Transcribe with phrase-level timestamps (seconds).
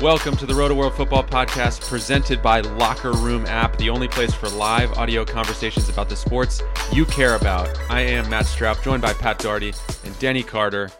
[0.00, 4.48] Welcome to the Rotoworld Football Podcast presented by Locker Room App, the only place for
[4.48, 6.62] live audio conversations about the sports
[6.92, 7.68] you care about.
[7.90, 9.74] I am Matt Stroup, joined by Pat Daugherty
[10.04, 10.90] and Denny Carter.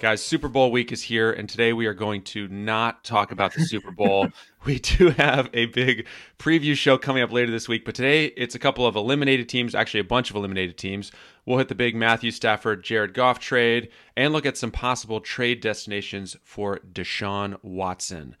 [0.00, 3.54] Guys, Super Bowl week is here, and today we are going to not talk about
[3.54, 4.28] the Super Bowl.
[4.64, 6.06] we do have a big
[6.38, 9.74] preview show coming up later this week, but today it's a couple of eliminated teams,
[9.74, 11.12] actually, a bunch of eliminated teams.
[11.46, 15.60] We'll hit the big Matthew Stafford, Jared Goff trade, and look at some possible trade
[15.60, 18.36] destinations for Deshaun Watson.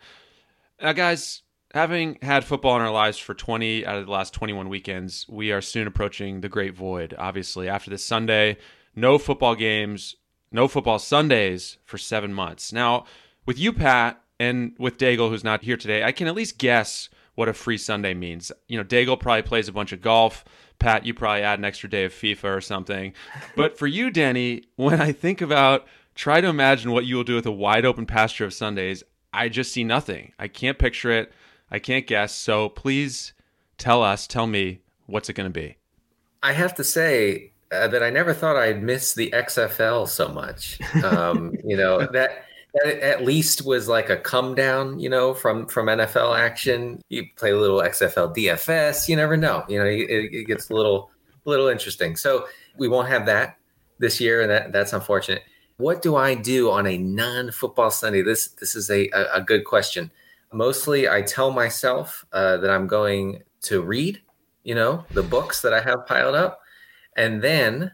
[0.82, 1.42] Now, guys,
[1.72, 5.52] having had football in our lives for 20 out of the last 21 weekends, we
[5.52, 7.14] are soon approaching the great void.
[7.16, 8.58] Obviously, after this Sunday,
[8.96, 10.16] no football games,
[10.54, 12.72] no football Sundays for seven months.
[12.72, 13.04] Now,
[13.44, 17.08] with you, Pat, and with Daigle, who's not here today, I can at least guess
[17.34, 18.52] what a free Sunday means.
[18.68, 20.44] You know, Daigle probably plays a bunch of golf.
[20.78, 23.12] Pat, you probably add an extra day of FIFA or something.
[23.56, 27.34] But for you, Denny, when I think about try to imagine what you will do
[27.34, 29.02] with a wide open pasture of Sundays,
[29.32, 30.32] I just see nothing.
[30.38, 31.32] I can't picture it.
[31.68, 32.32] I can't guess.
[32.32, 33.32] So please
[33.76, 35.78] tell us, tell me, what's it going to be?
[36.44, 40.78] I have to say uh, that I never thought I'd miss the XFL so much.
[41.02, 42.44] Um, you know that
[42.74, 47.00] that at least was like a come down, you know, from from NFL action.
[47.08, 49.08] You play a little XFL DFS.
[49.08, 49.64] You never know.
[49.68, 51.10] You know, it, it gets a little
[51.44, 52.16] little interesting.
[52.16, 53.58] So we won't have that
[53.98, 55.42] this year, and that that's unfortunate.
[55.76, 58.22] What do I do on a non-football Sunday?
[58.22, 60.10] This this is a a, a good question.
[60.52, 64.20] Mostly, I tell myself uh, that I'm going to read,
[64.62, 66.60] you know, the books that I have piled up,
[67.16, 67.92] and then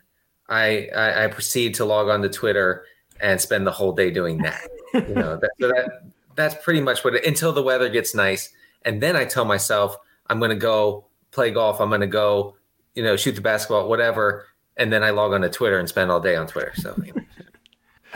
[0.49, 2.85] I, I, I proceed to log on to Twitter
[3.21, 4.69] and spend the whole day doing that.
[4.95, 6.03] You know, that, so that
[6.35, 9.97] that's pretty much what it, until the weather gets nice, and then I tell myself
[10.29, 11.81] I'm going to go play golf.
[11.81, 12.57] I'm going to go,
[12.95, 16.11] you know, shoot the basketball, whatever, and then I log on to Twitter and spend
[16.11, 16.73] all day on Twitter.
[16.77, 16.95] So.
[17.05, 17.23] You know.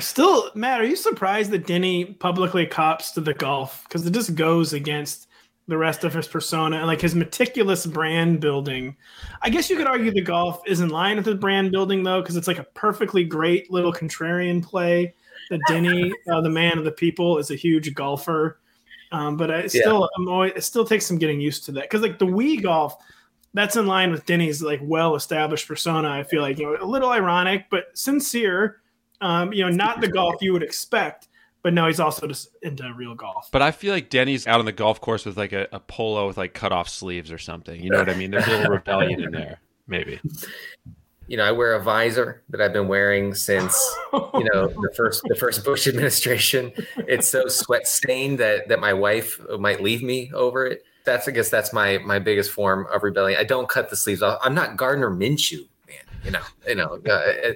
[0.00, 3.84] Still, Matt, are you surprised that Denny publicly cops to the golf?
[3.84, 5.28] Because it just goes against
[5.66, 8.96] the rest of his persona and like his meticulous brand building.
[9.42, 12.20] I guess you could argue the golf is in line with the brand building though,
[12.20, 15.14] because it's like a perfectly great little contrarian play.
[15.50, 18.60] That Denny, uh, the man of the people, is a huge golfer.
[19.12, 20.06] Um, but I still, yeah.
[20.16, 22.96] I'm always, it still takes some getting used to that because like the Wii golf,
[23.52, 26.10] that's in line with Denny's like well-established persona.
[26.10, 28.80] I feel like you know a little ironic but sincere
[29.24, 31.28] um, you know, not the golf you would expect,
[31.64, 33.48] but now he's also just into real golf.
[33.50, 36.26] But I feel like Denny's out on the golf course with like a, a polo
[36.26, 37.82] with like cut off sleeves or something.
[37.82, 38.30] You know what I mean?
[38.30, 40.20] There's a little rebellion in there, maybe.
[41.26, 43.74] You know, I wear a visor that I've been wearing since
[44.12, 46.70] you know the first the first Bush administration.
[46.98, 50.84] It's so sweat stained that that my wife might leave me over it.
[51.04, 53.40] That's I guess that's my my biggest form of rebellion.
[53.40, 54.38] I don't cut the sleeves off.
[54.42, 55.96] I'm not Gardner Minshew, man.
[56.24, 56.98] You know, you know.
[57.10, 57.52] Uh,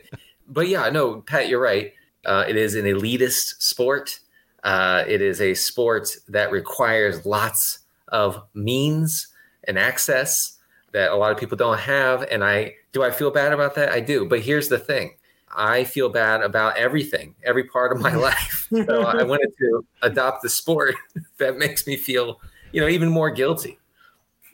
[0.49, 1.93] but yeah, no, Pat, you're right.
[2.29, 4.21] Uh, it is an elitist sport.
[4.63, 7.79] Uh, it is a sport that requires lots
[8.09, 9.29] of means
[9.65, 10.59] and access
[10.93, 12.23] that a lot of people don't have.
[12.31, 13.91] And I do I feel bad about that?
[13.91, 14.27] I do.
[14.27, 15.15] But here's the thing.
[15.57, 18.69] I feel bad about everything, every part of my life.
[18.71, 20.97] So I wanted to adopt the sport
[21.39, 23.79] that makes me feel, you know, even more guilty.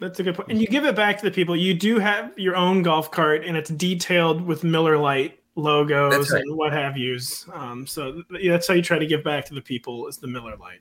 [0.00, 0.50] That's a good point.
[0.50, 1.56] And you give it back to the people.
[1.56, 6.42] You do have your own golf cart and it's detailed with Miller Lite logos right.
[6.42, 7.46] and what have yous.
[7.52, 10.26] Um, so yeah, that's how you try to give back to the people is the
[10.26, 10.80] Miller Lite.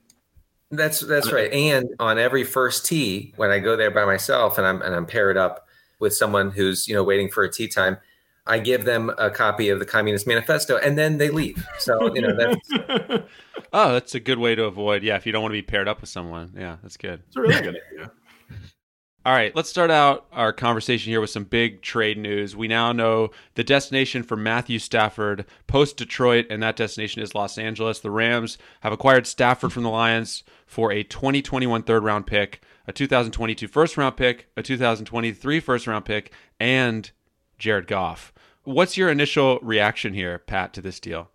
[0.72, 1.52] That's that's right.
[1.54, 5.06] And on every first tee, when I go there by myself and I'm and I'm
[5.06, 5.68] paired up
[6.00, 7.98] with someone who's you know waiting for a tee time,
[8.48, 11.64] I give them a copy of the Communist Manifesto, and then they leave.
[11.80, 13.24] So you know that's.
[13.74, 15.04] oh, that's a good way to avoid.
[15.04, 17.22] Yeah, if you don't want to be paired up with someone, yeah, that's good.
[17.28, 18.12] It's a really good idea.
[19.26, 22.58] All right, let's start out our conversation here with some big trade news.
[22.58, 27.58] We now know the destination for Matthew Stafford post Detroit, and that destination is Los
[27.58, 28.02] Angeles.
[28.02, 32.92] The Rams have acquired Stafford from the Lions for a 2021 third round pick, a
[32.92, 37.10] 2022 first round pick, a 2023 first round pick, and
[37.58, 38.34] Jared Goff.
[38.66, 41.30] What's your initial reaction here, Pat, to this deal?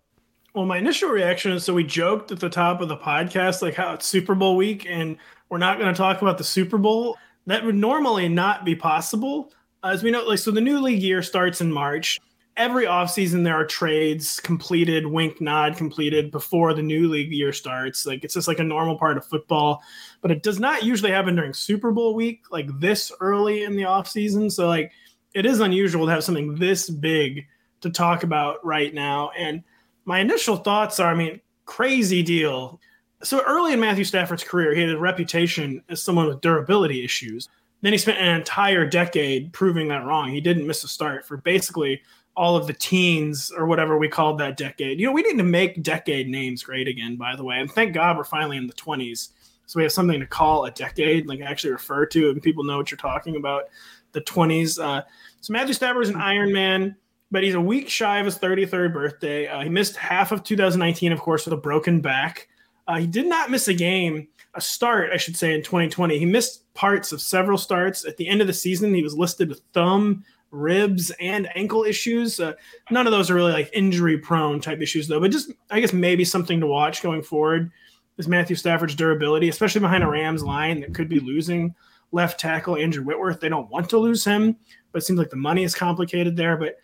[0.53, 3.73] Well, my initial reaction is so we joked at the top of the podcast, like
[3.73, 5.17] how it's Super Bowl week, and
[5.49, 7.17] we're not going to talk about the Super Bowl
[7.49, 9.51] that would normally not be possible.
[9.83, 12.19] As we know, like so the new league year starts in March.
[12.57, 18.05] Every offseason there are trades completed, wink nod completed before the new league year starts.
[18.05, 19.81] Like it's just like a normal part of football.
[20.21, 23.83] But it does not usually happen during Super Bowl week, like this early in the
[23.83, 24.51] offseason.
[24.51, 24.91] So like
[25.33, 27.45] it is unusual to have something this big
[27.81, 29.31] to talk about right now.
[29.37, 29.63] And
[30.05, 32.79] my initial thoughts are, I mean, crazy deal
[33.21, 37.49] So early in Matthew Stafford's career, he had a reputation as someone with durability issues.
[37.81, 40.29] Then he spent an entire decade proving that wrong.
[40.29, 42.01] He didn't miss a start for basically
[42.35, 44.99] all of the teens or whatever we called that decade.
[44.99, 47.59] You know, we need to make decade names great again, by the way.
[47.59, 49.29] And thank God we're finally in the 20s.
[49.65, 52.77] So we have something to call a decade, like actually refer to, and people know
[52.77, 53.65] what you're talking about.
[54.13, 54.81] The 20s.
[54.81, 55.03] Uh,
[55.41, 56.95] so Matthew Stafford is an Iron Man
[57.31, 59.47] but he's a week shy of his 33rd birthday.
[59.47, 62.47] Uh, he missed half of 2019, of course, with a broken back.
[62.89, 66.17] Uh, he did not miss a game, a start, I should say, in 2020.
[66.17, 68.03] He missed parts of several starts.
[68.03, 72.39] At the end of the season, he was listed with thumb, ribs, and ankle issues.
[72.39, 72.53] Uh,
[72.89, 75.93] none of those are really like injury prone type issues, though, but just, I guess,
[75.93, 77.71] maybe something to watch going forward
[78.17, 81.75] is Matthew Stafford's durability, especially behind a Rams line that could be losing
[82.11, 83.39] left tackle Andrew Whitworth.
[83.39, 84.57] They don't want to lose him,
[84.91, 86.57] but it seems like the money is complicated there.
[86.57, 86.77] But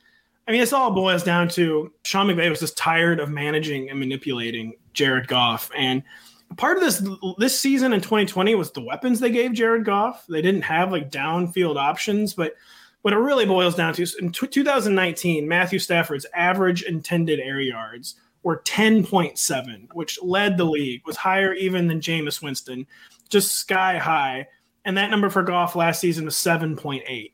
[0.47, 4.00] I mean, this all boils down to Sean McVay was just tired of managing and
[4.00, 5.71] manipulating Jared Goff.
[5.75, 6.03] And
[6.57, 7.07] part of this
[7.38, 10.25] this season in 2020 was the weapons they gave Jared Goff.
[10.30, 12.53] They didn't have like downfield options, but
[13.01, 17.59] what it really boils down to is in t- 2019, Matthew Stafford's average intended air
[17.59, 22.86] yards were 10.7, which led the league, was higher even than Jameis Winston,
[23.30, 24.47] just sky high.
[24.86, 27.31] And that number for Goff last season was 7.8.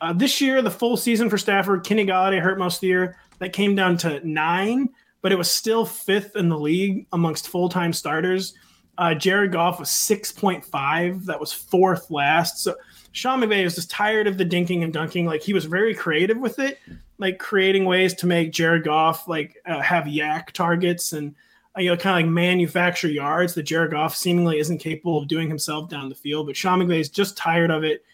[0.00, 3.16] Uh, this year, the full season for Stafford, Kenny Golladay hurt most of the year.
[3.38, 4.90] That came down to nine,
[5.22, 8.54] but it was still fifth in the league amongst full time starters.
[8.98, 11.24] Uh, Jared Goff was 6.5.
[11.24, 12.58] That was fourth last.
[12.58, 12.74] So
[13.12, 15.24] Sean McVay was just tired of the dinking and dunking.
[15.24, 16.78] Like he was very creative with it,
[17.16, 21.34] like creating ways to make Jared Goff like uh, have YAC targets and
[21.76, 25.28] uh, you know kind of like manufacture yards that Jared Goff seemingly isn't capable of
[25.28, 26.46] doing himself down the field.
[26.46, 28.04] But Sean McVay is just tired of it.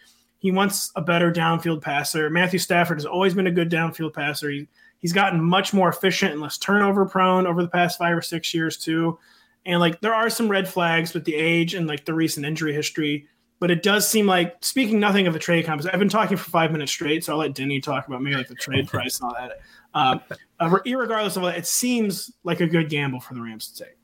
[0.47, 2.31] He wants a better downfield passer.
[2.31, 4.49] Matthew Stafford has always been a good downfield passer.
[4.49, 4.69] He,
[5.01, 8.55] he's gotten much more efficient and less turnover prone over the past five or six
[8.55, 9.19] years too.
[9.65, 12.73] And like there are some red flags with the age and like the recent injury
[12.73, 13.27] history,
[13.59, 15.85] but it does seem like speaking nothing of the trade comps.
[15.85, 18.47] I've been talking for five minutes straight, so I'll let Denny talk about maybe like
[18.47, 19.59] the trade price and all that.
[19.95, 20.19] Uh,
[20.61, 23.97] uh, regardless of that, it seems like a good gamble for the Rams to take.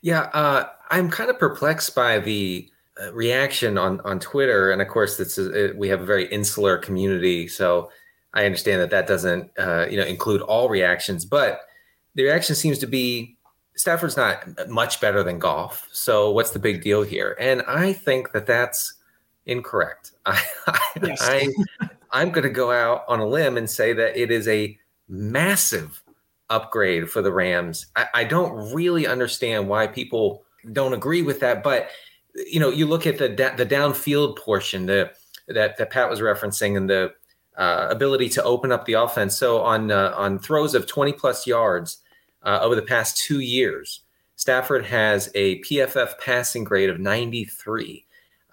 [0.00, 2.70] Yeah, uh, I'm kind of perplexed by the
[3.12, 7.48] reaction on on Twitter, and of course, it's a, we have a very insular community,
[7.48, 7.90] so
[8.34, 11.60] I understand that that doesn't uh, you know include all reactions, but
[12.14, 13.36] the reaction seems to be
[13.76, 17.36] Stafford's not much better than Goff, so what's the big deal here?
[17.40, 18.94] And I think that that's
[19.46, 20.12] incorrect.
[20.26, 20.42] I,
[21.02, 21.18] yes.
[21.22, 21.48] I
[22.12, 24.78] I'm going to go out on a limb and say that it is a
[25.08, 26.02] massive
[26.48, 27.86] upgrade for the Rams.
[27.96, 31.88] I, I don't really understand why people don't agree with that, but
[32.34, 35.12] you know, you look at the the downfield portion the,
[35.48, 37.12] that that Pat was referencing and the
[37.56, 39.36] uh, ability to open up the offense.
[39.36, 41.98] So on uh, on throws of 20 plus yards
[42.42, 44.00] uh, over the past two years,
[44.36, 48.06] Stafford has a PFF passing grade of 93.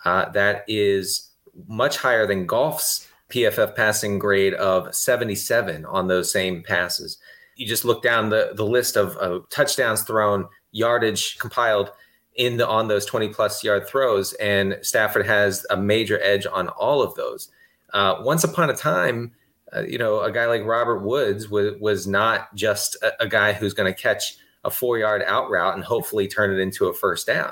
[0.03, 1.31] Uh, that is
[1.67, 7.17] much higher than Goff's PFF passing grade of 77 on those same passes.
[7.55, 11.91] You just look down the the list of, of touchdowns thrown, yardage compiled
[12.37, 16.69] in the on those 20 plus yard throws and Stafford has a major edge on
[16.69, 17.49] all of those.
[17.93, 19.33] Uh, once upon a time,
[19.75, 23.53] uh, you know, a guy like Robert Woods was was not just a, a guy
[23.53, 26.93] who's going to catch a four yard out route and hopefully turn it into a
[26.93, 27.51] first down.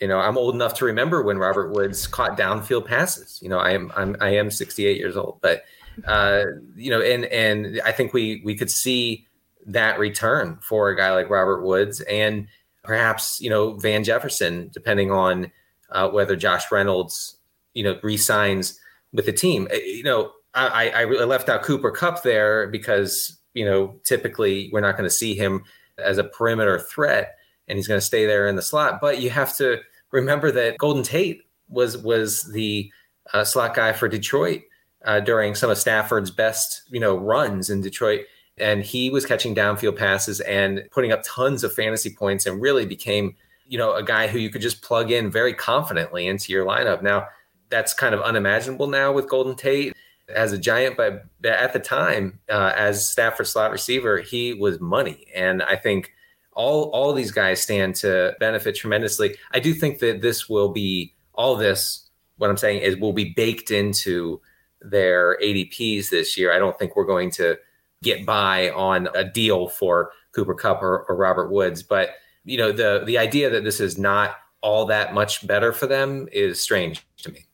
[0.00, 3.38] You know, I'm old enough to remember when Robert Woods caught downfield passes.
[3.42, 5.62] You know, I am I'm I am 68 years old, but
[6.06, 6.44] uh,
[6.74, 9.26] you know, and and I think we we could see
[9.66, 12.48] that return for a guy like Robert Woods and
[12.82, 15.50] perhaps you know Van Jefferson, depending on
[15.90, 17.36] uh, whether Josh Reynolds
[17.74, 18.78] you know resigns
[19.12, 19.68] with the team.
[19.72, 24.80] Uh, you know, I, I left out Cooper Kupp there because you know typically we're
[24.80, 25.64] not going to see him
[25.98, 27.36] as a perimeter threat,
[27.68, 29.00] and he's going to stay there in the slot.
[29.00, 29.78] But you have to
[30.10, 32.90] remember that Golden Tate was was the
[33.32, 34.62] uh, slot guy for Detroit
[35.04, 38.22] uh, during some of Stafford's best you know runs in Detroit
[38.60, 42.86] and he was catching downfield passes and putting up tons of fantasy points and really
[42.86, 43.34] became
[43.66, 47.02] you know a guy who you could just plug in very confidently into your lineup.
[47.02, 47.26] Now
[47.70, 49.94] that's kind of unimaginable now with golden tate
[50.28, 55.26] as a giant but at the time uh, as stafford slot receiver he was money.
[55.34, 56.12] And i think
[56.52, 59.36] all all these guys stand to benefit tremendously.
[59.52, 63.30] I do think that this will be all this what i'm saying is will be
[63.30, 64.40] baked into
[64.82, 66.52] their adps this year.
[66.52, 67.58] I don't think we're going to
[68.02, 71.82] get by on a deal for Cooper Kupp or, or Robert Woods.
[71.82, 72.10] But
[72.44, 76.28] you know, the the idea that this is not all that much better for them
[76.32, 77.46] is strange to me.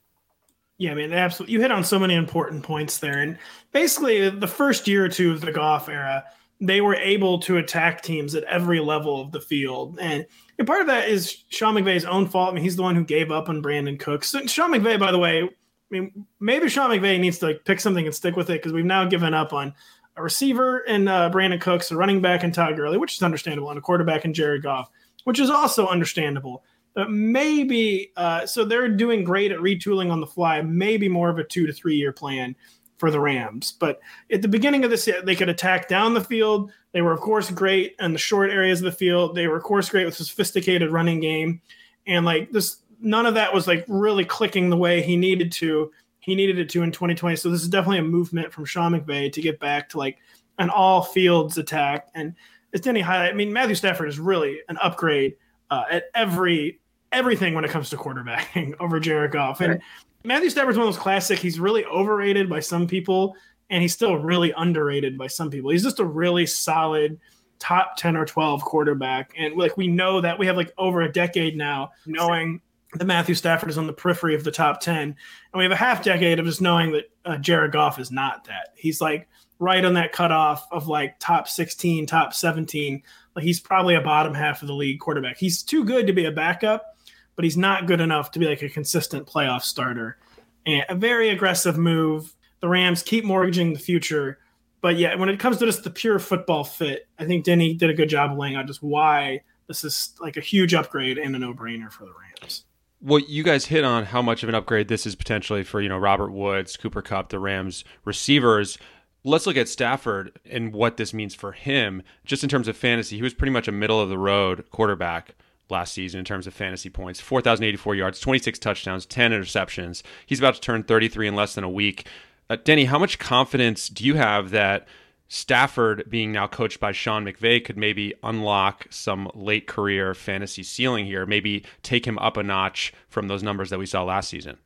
[0.78, 1.54] Yeah, I mean, absolutely.
[1.54, 3.38] You hit on so many important points there, and
[3.72, 6.24] basically, the first year or two of the Goff era,
[6.60, 9.98] they were able to attack teams at every level of the field.
[10.00, 10.26] And,
[10.58, 12.50] and part of that is Sean McVay's own fault.
[12.50, 14.28] I mean, he's the one who gave up on Brandin Cooks.
[14.28, 15.48] So Sean McVay, by the way, I
[15.90, 18.84] mean, maybe Sean McVay needs to like pick something and stick with it because we've
[18.84, 19.74] now given up on
[20.16, 23.70] a receiver and uh, Brandin Cooks, a running back and Todd Gurley, which is understandable,
[23.70, 24.90] and a quarterback and Jared Goff,
[25.24, 26.64] which is also understandable.
[26.94, 30.62] But maybe uh, so they're doing great at retooling on the fly.
[30.62, 32.56] Maybe more of a two to three year plan
[32.98, 33.72] for the Rams.
[33.78, 34.00] But
[34.32, 36.72] at the beginning of this, they could attack down the field.
[36.92, 39.34] They were, of course, great in the short areas of the field.
[39.34, 41.60] They were, of course, great with a sophisticated running game.
[42.06, 45.90] And like this, none of that was like really clicking the way he needed to.
[46.26, 47.36] He needed it to in 2020.
[47.36, 50.18] So this is definitely a movement from Sean McVay to get back to like
[50.58, 52.08] an all fields attack.
[52.16, 52.34] And
[52.74, 55.36] as Denny highlight, I mean, Matthew Stafford is really an upgrade
[55.70, 56.80] uh, at every
[57.12, 59.60] everything when it comes to quarterbacking over Jared Goff.
[59.60, 59.80] And
[60.24, 61.38] Matthew Stafford's one of those classic.
[61.38, 63.36] He's really overrated by some people,
[63.70, 65.70] and he's still really underrated by some people.
[65.70, 67.20] He's just a really solid
[67.60, 69.32] top 10 or 12 quarterback.
[69.38, 72.60] And like we know that we have like over a decade now knowing
[72.94, 74.96] that Matthew Stafford is on the periphery of the top 10.
[75.02, 75.16] And
[75.54, 78.68] we have a half decade of just knowing that uh, Jared Goff is not that.
[78.76, 79.28] He's like
[79.58, 83.02] right on that cutoff of like top 16, top 17.
[83.34, 85.36] Like he's probably a bottom half of the league quarterback.
[85.36, 86.96] He's too good to be a backup
[87.36, 90.18] but he's not good enough to be like a consistent playoff starter.
[90.64, 92.34] And a very aggressive move.
[92.60, 94.38] The Rams keep mortgaging the future.
[94.80, 97.90] But yeah, when it comes to just the pure football fit, I think Denny did
[97.90, 101.38] a good job laying out just why this is like a huge upgrade and a
[101.38, 102.64] no-brainer for the Rams.
[103.00, 105.88] Well, you guys hit on how much of an upgrade this is potentially for, you
[105.88, 108.78] know, Robert Woods, Cooper Kupp, the Rams receivers.
[109.22, 112.02] Let's look at Stafford and what this means for him.
[112.24, 115.34] Just in terms of fantasy, he was pretty much a middle of the road quarterback
[115.68, 120.02] last season in terms of fantasy points 4,084 yards, 26 touchdowns, 10 interceptions.
[120.24, 122.06] He's about to turn 33 in less than a week.
[122.48, 124.86] Uh, Denny, how much confidence do you have that
[125.28, 131.06] Stafford, being now coached by Sean McVay, could maybe unlock some late career fantasy ceiling
[131.06, 134.56] here, maybe take him up a notch from those numbers that we saw last season?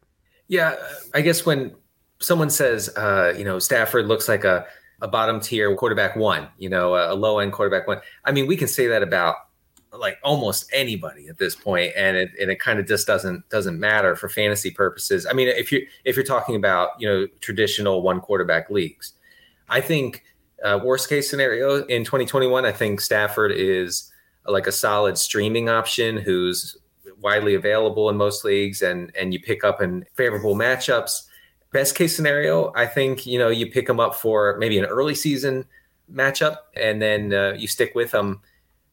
[0.48, 0.76] Yeah,
[1.14, 1.74] I guess when
[2.18, 4.66] someone says, uh, you know, Stafford looks like a,
[5.00, 8.00] a bottom tier quarterback one, you know, a low end quarterback one.
[8.24, 9.36] I mean, we can say that about
[9.92, 13.78] like almost anybody at this point and it, and it kind of just doesn't doesn't
[13.80, 18.00] matter for fantasy purposes i mean if you if you're talking about you know traditional
[18.00, 19.14] one quarterback leagues
[19.68, 20.22] i think
[20.64, 24.10] uh, worst case scenario in 2021 i think stafford is
[24.46, 26.76] like a solid streaming option who's
[27.20, 31.22] widely available in most leagues and and you pick up in favorable matchups
[31.72, 35.14] best case scenario i think you know you pick them up for maybe an early
[35.14, 35.64] season
[36.12, 38.40] matchup and then uh, you stick with them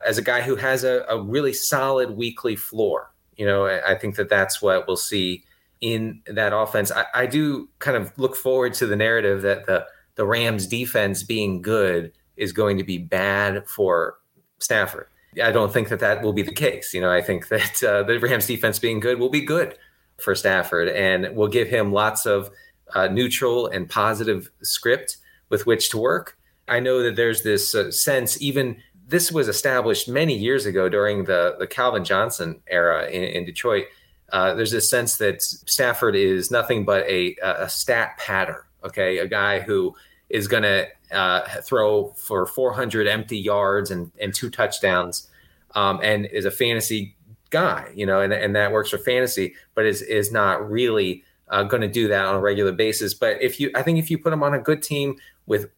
[0.06, 3.12] as a guy who has a, a really solid weekly floor.
[3.36, 5.44] You know, I, I, think that that's what we'll see
[5.82, 6.92] in that offense.
[6.92, 9.86] I, I, do kind of look forward to the narrative that the
[10.18, 14.18] the Rams defense being good is going to be bad for
[14.60, 15.08] Stafford.
[15.42, 16.94] I don't think that that will be the case.
[16.94, 19.78] You know, I think that uh, the Rams defense being good will be good
[20.20, 22.50] for Stafford and will give him lots of
[22.94, 25.18] uh, neutral and positive script
[25.50, 26.38] with which to work.
[26.68, 31.26] I know that there's this uh, sense, even this was established many years ago during
[31.26, 33.86] the, the Calvin Johnson era in, in Detroit.
[34.34, 39.20] Uh, there's this sense that Stafford is nothing but a, a stat patter, okay?
[39.20, 39.96] A guy who
[40.30, 45.30] is going to uh, throw for 400 empty yards and, and two touchdowns
[45.76, 47.16] um, and is a fantasy
[47.50, 51.64] guy, you know, and, and that works for fantasy, but is, is not really uh,
[51.64, 53.14] going to do that on a regular basis.
[53.14, 55.70] But if you, I think if you put him on a good team with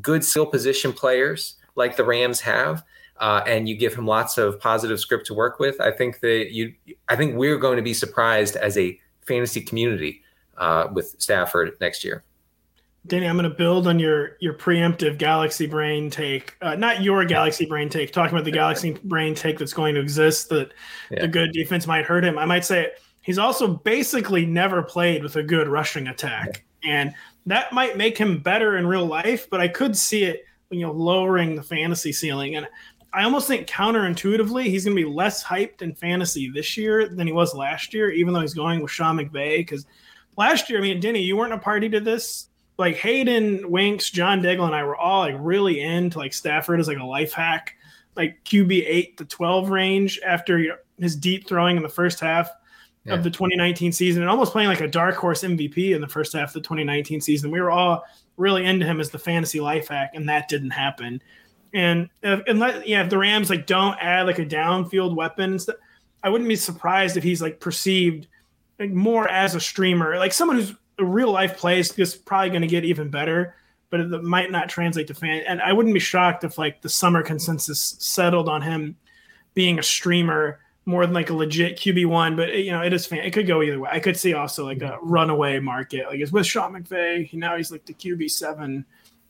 [0.00, 2.84] good skill position players, like the Rams have,
[3.18, 6.52] uh, and you give him lots of positive script to work with, I think that
[6.52, 6.74] you,
[7.08, 10.22] I think we're going to be surprised as a fantasy community
[10.58, 12.24] uh, with Stafford next year.
[13.06, 17.24] Danny, I'm going to build on your your preemptive Galaxy Brain take, uh, not your
[17.24, 20.72] Galaxy Brain take, talking about the Galaxy Brain take that's going to exist that
[21.10, 21.22] yeah.
[21.22, 22.38] the good defense might hurt him.
[22.38, 22.92] I might say
[23.22, 27.12] he's also basically never played with a good rushing attack, and
[27.46, 29.50] that might make him better in real life.
[29.50, 32.66] But I could see it you know lowering the fantasy ceiling and
[33.14, 37.26] I almost think counterintuitively he's going to be less hyped in fantasy this year than
[37.26, 39.58] he was last year, even though he's going with Sean McVay.
[39.58, 39.84] Because
[40.38, 42.48] last year, I mean, Denny, you weren't a party to this.
[42.78, 46.88] Like Hayden, Winks, John Daigle, and I were all like really into like Stafford as
[46.88, 47.76] like a life hack,
[48.16, 52.20] like QB eight to twelve range after you know, his deep throwing in the first
[52.20, 52.50] half
[53.04, 53.14] yeah.
[53.14, 56.32] of the 2019 season, and almost playing like a dark horse MVP in the first
[56.32, 57.50] half of the 2019 season.
[57.50, 58.04] We were all
[58.36, 61.22] really into him as the fantasy life hack, and that didn't happen.
[61.74, 65.58] And if, unless yeah, if the Rams like don't add like a downfield weapon,
[66.22, 68.28] I wouldn't be surprised if he's like perceived
[68.78, 72.68] like more as a streamer, like someone who's real life plays is probably going to
[72.68, 73.54] get even better.
[73.92, 75.42] but it might not translate to fan.
[75.46, 78.96] And I wouldn't be shocked if like the summer consensus settled on him
[79.52, 82.34] being a streamer more than like a legit QB one.
[82.34, 83.18] But you know, it is fan.
[83.18, 83.90] It could go either way.
[83.92, 87.30] I could see also like a runaway market, like it's with Sean McVay.
[87.34, 88.86] Now he's like the QB seven.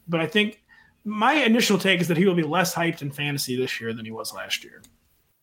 [0.06, 0.62] But I think
[1.04, 4.04] my initial take is that he will be less hyped in fantasy this year than
[4.04, 4.80] he was last year.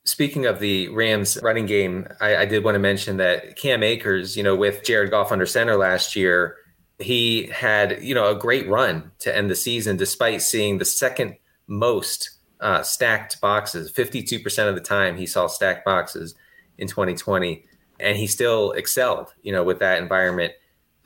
[0.05, 4.35] Speaking of the Rams running game, I, I, did want to mention that Cam Akers,
[4.35, 6.55] you know, with Jared Goff under center last year,
[6.99, 11.35] he had, you know, a great run to end the season despite seeing the second
[11.67, 13.91] most uh, stacked boxes.
[13.91, 16.35] 52% of the time he saw stacked boxes
[16.77, 17.65] in 2020,
[17.99, 20.53] and he still excelled, you know, with that environment.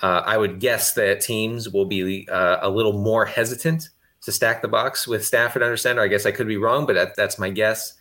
[0.01, 3.89] Uh, I would guess that teams will be uh, a little more hesitant
[4.21, 6.01] to stack the box with Stafford under center.
[6.01, 7.93] I guess I could be wrong, but that, that's my guess.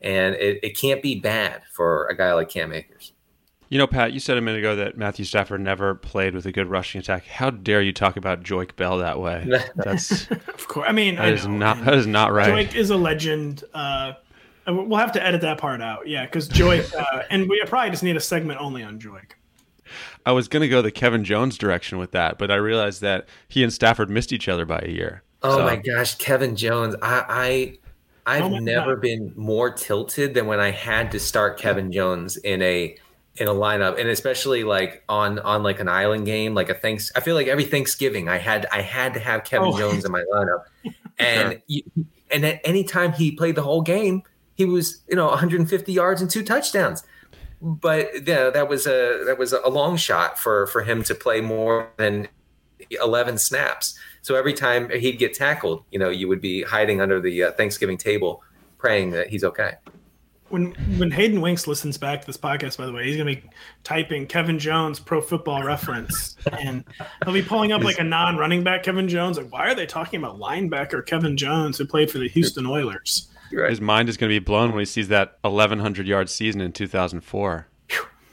[0.00, 3.12] And it, it can't be bad for a guy like Cam Akers.
[3.70, 6.52] You know, Pat, you said a minute ago that Matthew Stafford never played with a
[6.52, 7.26] good rushing attack.
[7.26, 9.46] How dare you talk about Joique Bell that way?
[9.76, 10.86] That's of course.
[10.88, 12.68] I mean, that I is not that is not right.
[12.68, 13.64] Joique is a legend.
[13.74, 14.14] Uh,
[14.66, 16.08] we'll have to edit that part out.
[16.08, 19.32] Yeah, because Joique, uh, and we probably just need a segment only on Joique.
[20.24, 23.28] I was going to go the Kevin Jones direction with that, but I realized that
[23.48, 25.22] he and Stafford missed each other by a year.
[25.42, 25.64] Oh so.
[25.64, 26.94] my gosh, Kevin Jones!
[27.02, 27.78] I, I
[28.28, 29.02] I've oh never God.
[29.02, 32.94] been more tilted than when I had to start Kevin Jones in a
[33.36, 37.10] in a lineup, and especially like on on like an island game, like a thanks.
[37.16, 39.78] I feel like every Thanksgiving I had I had to have Kevin oh.
[39.78, 40.64] Jones in my lineup,
[41.18, 41.62] and sure.
[41.68, 41.82] you,
[42.30, 44.22] and at any time he played the whole game,
[44.56, 47.02] he was you know 150 yards and two touchdowns.
[47.62, 51.40] But yeah, that was a that was a long shot for for him to play
[51.40, 52.28] more than
[52.90, 53.98] 11 snaps.
[54.28, 57.52] So every time he'd get tackled, you know, you would be hiding under the uh,
[57.52, 58.42] Thanksgiving table,
[58.76, 59.76] praying that he's okay.
[60.50, 63.42] When when Hayden Winks listens back to this podcast, by the way, he's gonna be
[63.84, 66.84] typing Kevin Jones Pro Football Reference, and
[67.24, 69.38] he'll be pulling up like a non-running back Kevin Jones.
[69.38, 73.30] Like, why are they talking about linebacker Kevin Jones who played for the Houston Oilers?
[73.50, 76.72] His mind is going to be blown when he sees that 1,100 yard season in
[76.72, 77.66] 2004.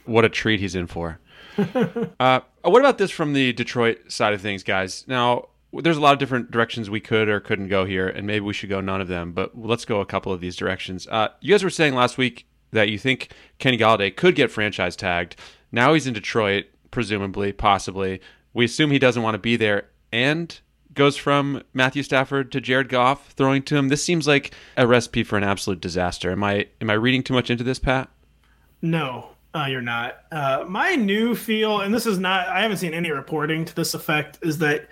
[0.04, 1.20] What a treat he's in for.
[2.20, 5.06] uh, what about this from the Detroit side of things, guys?
[5.08, 5.48] Now,
[5.82, 8.54] there's a lot of different directions we could or couldn't go here, and maybe we
[8.54, 9.32] should go none of them.
[9.32, 11.08] But let's go a couple of these directions.
[11.08, 14.96] Uh, you guys were saying last week that you think Kenny Golladay could get franchise
[14.96, 15.36] tagged.
[15.72, 18.22] Now he's in Detroit, presumably, possibly.
[18.54, 20.58] We assume he doesn't want to be there, and
[20.94, 23.90] goes from Matthew Stafford to Jared Goff throwing to him.
[23.90, 26.32] This seems like a recipe for an absolute disaster.
[26.32, 28.10] Am I am I reading too much into this, Pat?
[28.82, 30.18] No, uh, you're not.
[30.32, 32.48] Uh, my new feel, and this is not.
[32.48, 34.40] I haven't seen any reporting to this effect.
[34.42, 34.88] Is that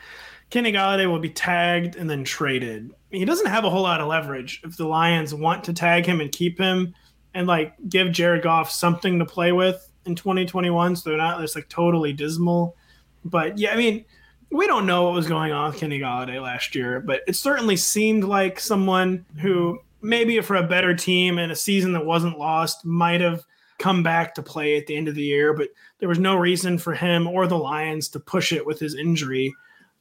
[0.54, 2.92] Kenny Golladay will be tagged and then traded.
[3.10, 6.22] He doesn't have a whole lot of leverage if the Lions want to tag him
[6.22, 6.94] and keep him
[7.34, 11.56] and like give Jared Goff something to play with in 2021 so they're not just
[11.56, 12.78] like totally dismal.
[13.26, 14.06] But yeah, I mean,
[14.52, 17.76] we don't know what was going on with Kenny Golladay last year, but it certainly
[17.76, 22.86] seemed like someone who maybe for a better team and a season that wasn't lost
[22.86, 23.44] might have
[23.80, 26.78] come back to play at the end of the year, but there was no reason
[26.78, 29.52] for him or the Lions to push it with his injury.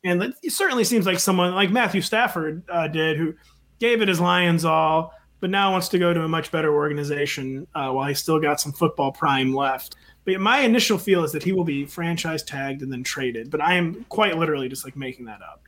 [0.05, 3.35] And it certainly seems like someone like Matthew Stafford uh, did, who
[3.79, 7.67] gave it his Lions all, but now wants to go to a much better organization
[7.75, 9.97] uh, while he's still got some football prime left.
[10.25, 13.61] But my initial feel is that he will be franchise tagged and then traded, but
[13.61, 15.63] I am quite literally just like making that up.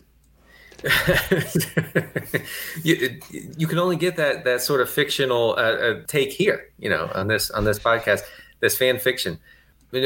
[2.83, 3.19] you,
[3.57, 7.11] you can only get that that sort of fictional uh, uh, take here, you know,
[7.15, 8.21] on this on this podcast,
[8.61, 9.39] this fan fiction.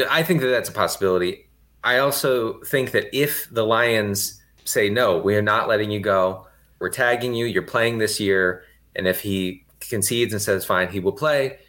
[0.09, 1.48] I, think that that's a possibility.
[1.83, 6.47] I also think that if the Lions say no, we are not letting you go.
[6.79, 7.45] We're tagging you.
[7.45, 8.63] You're playing this year,
[8.95, 11.59] and if he concedes and says fine, he will play.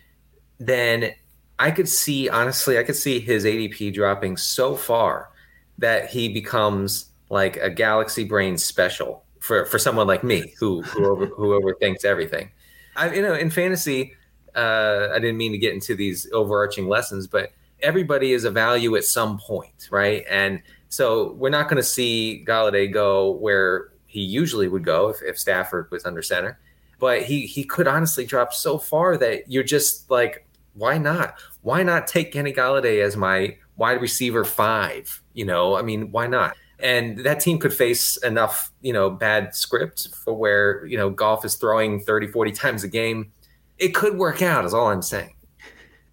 [0.59, 1.13] Then
[1.59, 5.31] I could see honestly, I could see his ADP dropping so far
[5.79, 11.07] that he becomes like a galaxy brain special for for someone like me who who,
[11.07, 12.51] over, who overthinks everything.
[12.97, 14.15] I you know in fantasy,
[14.55, 18.97] uh, I didn't mean to get into these overarching lessons, but everybody is a value
[18.97, 20.25] at some point, right?
[20.29, 25.23] And so we're not going to see Golladay go where he usually would go if,
[25.23, 26.59] if Stafford was under center,
[26.99, 31.35] but he he could honestly drop so far that you're just like, why not?
[31.63, 35.23] Why not take Kenny Golladay as my wide receiver five?
[35.33, 36.57] You know, I mean, why not?
[36.81, 41.45] And that team could face enough, you know, bad script for where, you know, Goff
[41.45, 43.33] is throwing 30, 40 times a game.
[43.79, 45.35] It could work out, is all I'm saying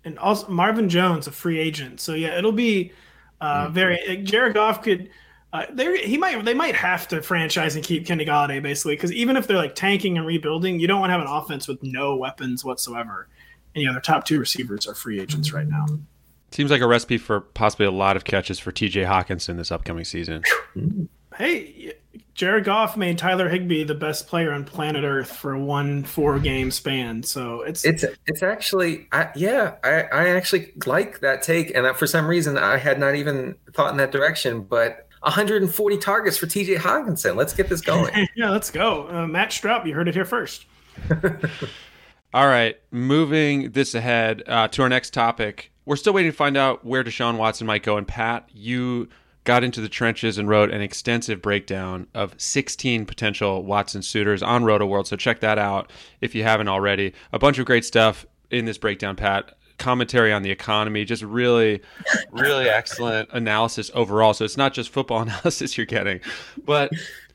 [0.08, 2.00] and also Marvin Jones, a free agent.
[2.00, 2.92] So yeah, it'll be
[3.42, 3.74] uh, mm-hmm.
[3.74, 4.22] very.
[4.24, 5.10] Jared Goff could.
[5.54, 9.14] Uh, they he might they might have to franchise and keep Kenny Golladay basically because
[9.14, 11.82] even if they're like tanking and rebuilding, you don't want to have an offense with
[11.84, 13.28] no weapons whatsoever.
[13.74, 15.86] And you know their top two receivers are free agents right now.
[16.52, 19.04] Seems like a recipe for possibly a lot of catches for T.J.
[19.04, 20.44] Hockenson this upcoming season.
[21.38, 21.94] Hey,
[22.34, 26.70] Jared Goff made Tyler Higbee the best player on planet Earth for one four game
[26.70, 27.24] span.
[27.24, 32.06] So it's it's it's actually I, yeah I I actually like that take, and for
[32.06, 35.04] some reason I had not even thought in that direction, but.
[35.24, 37.36] 140 targets for TJ Hockenson.
[37.36, 38.14] Let's get this going.
[38.36, 39.10] yeah, let's go.
[39.10, 40.68] Uh, Matt Stroup, you heard it here first.
[42.34, 45.72] All right, moving this ahead uh, to our next topic.
[45.86, 47.98] We're still waiting to find out where Deshaun Watson might go.
[47.98, 49.10] And Pat, you
[49.48, 54.64] got into the trenches and wrote an extensive breakdown of 16 potential Watson suitors on
[54.64, 55.08] Rotoworld.
[55.08, 57.14] So check that out if you haven't already.
[57.32, 59.54] A bunch of great stuff in this breakdown, Pat.
[59.78, 61.82] Commentary on the economy, just really,
[62.30, 64.34] really excellent analysis overall.
[64.34, 66.20] So it's not just football analysis you're getting,
[66.66, 66.92] but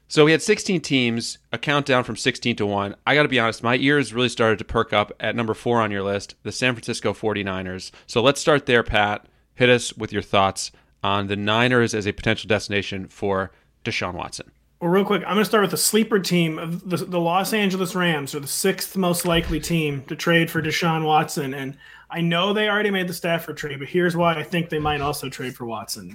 [0.06, 2.94] so we had 16 teams, a countdown from 16 to 1.
[3.06, 5.80] I got to be honest, my ears really started to perk up at number four
[5.80, 7.90] on your list, the San Francisco 49ers.
[8.06, 9.24] So let's start there, Pat.
[9.54, 10.72] Hit us with your thoughts
[11.02, 13.50] on the Niners as a potential destination for
[13.84, 14.50] Deshaun Watson?
[14.80, 17.52] Well, real quick, I'm going to start with the sleeper team of the, the Los
[17.52, 21.54] Angeles Rams, are the sixth most likely team to trade for Deshaun Watson.
[21.54, 21.76] And
[22.10, 25.00] I know they already made the Stafford trade, but here's why I think they might
[25.00, 26.12] also trade for Watson.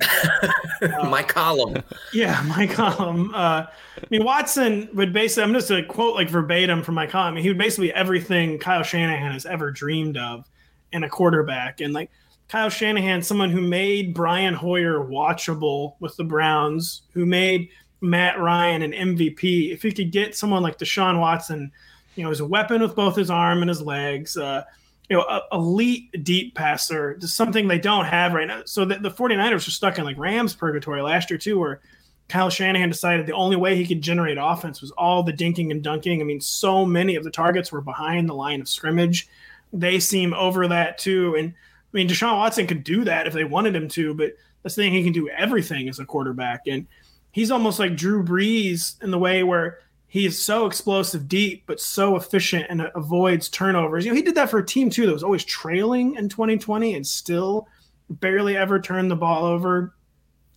[0.82, 1.82] uh, my column.
[2.12, 3.34] Yeah, my column.
[3.34, 7.08] Uh, I mean, Watson would basically, I'm just going to quote like verbatim from my
[7.08, 7.34] column.
[7.34, 10.46] I mean, he would basically be everything Kyle Shanahan has ever dreamed of
[10.92, 11.80] in a quarterback.
[11.80, 12.12] And like,
[12.50, 18.82] Kyle Shanahan, someone who made Brian Hoyer watchable with the Browns, who made Matt Ryan
[18.82, 19.72] an MVP.
[19.74, 21.72] If he could get someone like Deshaun Watson,
[22.16, 24.64] you know, as a weapon with both his arm and his legs, uh,
[25.10, 28.62] you know, a, elite deep passer, just something they don't have right now.
[28.66, 31.82] So the, the 49ers are stuck in like Rams purgatory last year too, where
[32.30, 35.82] Kyle Shanahan decided the only way he could generate offense was all the dinking and
[35.82, 36.22] dunking.
[36.22, 39.28] I mean, so many of the targets were behind the line of scrimmage.
[39.72, 41.36] They seem over that too.
[41.36, 41.54] And
[41.94, 44.84] I mean, Deshaun Watson could do that if they wanted him to, but that's the
[44.84, 46.62] thing, he can do everything as a quarterback.
[46.68, 46.88] And
[47.32, 51.80] he's almost like Drew Brees in the way where he is so explosive deep, but
[51.80, 54.06] so efficient and avoids turnovers.
[54.06, 56.96] You know, he did that for a team too that was always trailing in 2020
[56.96, 57.68] and still
[58.10, 59.94] barely ever turned the ball over.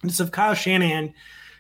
[0.03, 1.15] And so if Kyle Shanahan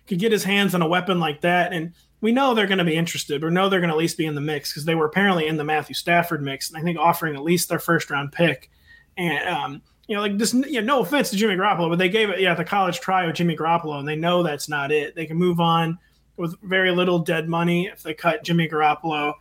[0.07, 2.85] could get his hands on a weapon like that, and we know they're going to
[2.85, 4.95] be interested, or know they're going to at least be in the mix because they
[4.95, 8.11] were apparently in the Matthew Stafford mix, and I think offering at least their first
[8.11, 8.71] round pick
[9.16, 10.53] and um, you know, like this.
[10.53, 13.27] You know, no offense to Jimmy Garoppolo, but they gave it yeah the college try
[13.27, 15.14] with Jimmy Garoppolo, and they know that's not it.
[15.14, 15.99] They can move on
[16.37, 19.35] with very little dead money if they cut Jimmy Garoppolo.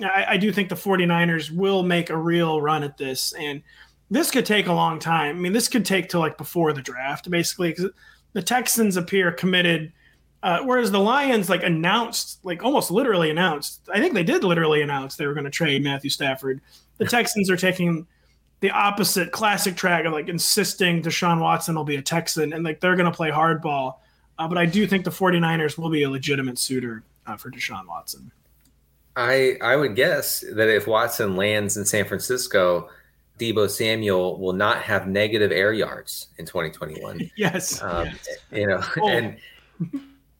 [0.00, 3.62] I, I do think the 49ers will make a real run at this, and
[4.10, 5.36] this could take a long time.
[5.36, 7.90] I mean, this could take to like before the draft, basically, because
[8.32, 9.92] the Texans appear committed.
[10.42, 14.82] Uh, whereas the Lions like announced, like almost literally announced, I think they did literally
[14.82, 16.60] announce they were going to trade Matthew Stafford.
[16.98, 18.06] The Texans are taking
[18.64, 22.80] the opposite classic track of like insisting Deshaun Watson will be a Texan and like
[22.80, 23.96] they're going to play hardball.
[24.38, 27.86] Uh, but I do think the 49ers will be a legitimate suitor uh, for Deshaun
[27.86, 28.32] Watson.
[29.16, 32.88] I I would guess that if Watson lands in San Francisco,
[33.38, 37.30] Deebo Samuel will not have negative air yards in 2021.
[37.36, 38.28] yes, um, yes.
[38.50, 39.08] you know, oh.
[39.08, 39.36] and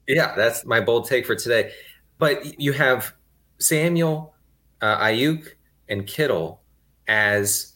[0.09, 1.73] yeah, that's my bold take for today.
[2.17, 3.13] But you have
[3.59, 4.35] Samuel,
[4.81, 5.47] uh, Aiyuk,
[5.91, 6.63] and Kittle
[7.07, 7.74] as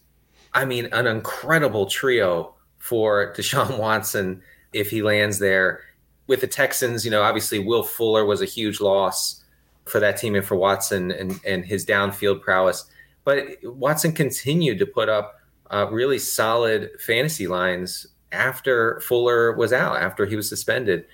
[0.58, 4.42] I mean, an incredible trio for Deshaun Watson
[4.72, 5.82] if he lands there.
[6.26, 9.44] With the Texans, you know, obviously Will Fuller was a huge loss
[9.84, 12.86] for that team and for Watson and, and his downfield prowess.
[13.22, 15.40] But Watson continued to put up
[15.70, 21.04] uh, really solid fantasy lines after Fuller was out, after he was suspended.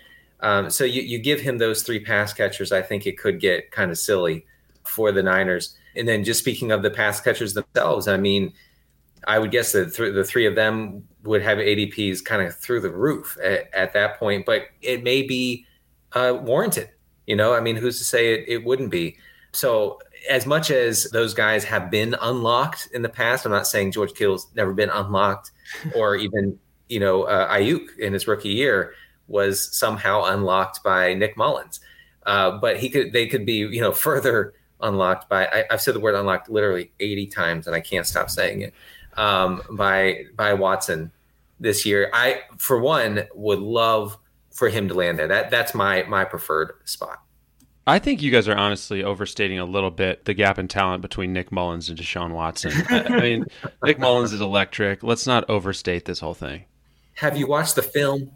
[0.41, 3.73] Um, so you, you give him those three pass catchers, I think it could get
[3.73, 4.47] kind of silly
[4.85, 5.77] for the Niners.
[5.95, 8.55] And then just speaking of the pass catchers themselves, I mean,
[9.27, 12.81] I would guess that th- the three of them would have ADPs kind of through
[12.81, 15.67] the roof at, at that point, but it may be
[16.13, 16.91] uh, warranted.
[17.27, 19.17] You know, I mean, who's to say it, it wouldn't be?
[19.53, 23.93] So, as much as those guys have been unlocked in the past, I'm not saying
[23.93, 25.53] George Kittle's never been unlocked,
[25.95, 26.59] or even
[26.89, 28.95] you know uh, Aiyuk in his rookie year
[29.27, 31.81] was somehow unlocked by Nick Mullens,
[32.27, 35.47] Uh, but he could, they could be, you know, further unlocked by.
[35.47, 38.75] I, have said the word unlocked literally 80 times, and I can't stop saying it
[39.17, 41.13] um, by by Watson
[41.61, 42.11] this year.
[42.13, 44.19] I, for one, would love
[44.53, 45.29] for him to land there.
[45.29, 47.21] That that's my my preferred spot.
[47.87, 51.33] I think you guys are honestly overstating a little bit the gap in talent between
[51.33, 52.73] Nick Mullens and Deshaun Watson.
[52.91, 53.47] I, I mean,
[53.83, 55.03] Nick Mullens is electric.
[55.03, 56.65] Let's not overstate this whole thing.
[57.15, 58.31] Have you watched the film?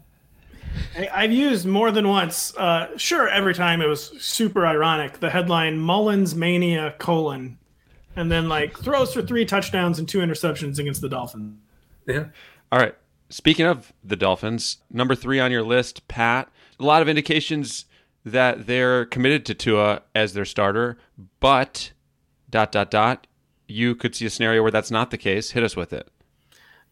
[1.11, 2.55] I've used more than once.
[2.55, 5.19] Uh, sure, every time it was super ironic.
[5.19, 7.57] The headline "Mullens Mania colon
[8.19, 11.57] and then like throws for three touchdowns and two interceptions against the Dolphins.
[12.05, 12.25] Yeah.
[12.71, 12.93] All right.
[13.29, 16.49] Speaking of the Dolphins, number three on your list, Pat.
[16.79, 17.85] A lot of indications
[18.25, 20.97] that they're committed to Tua as their starter,
[21.39, 21.93] but
[22.49, 23.25] dot dot dot.
[23.67, 25.51] You could see a scenario where that's not the case.
[25.51, 26.09] Hit us with it.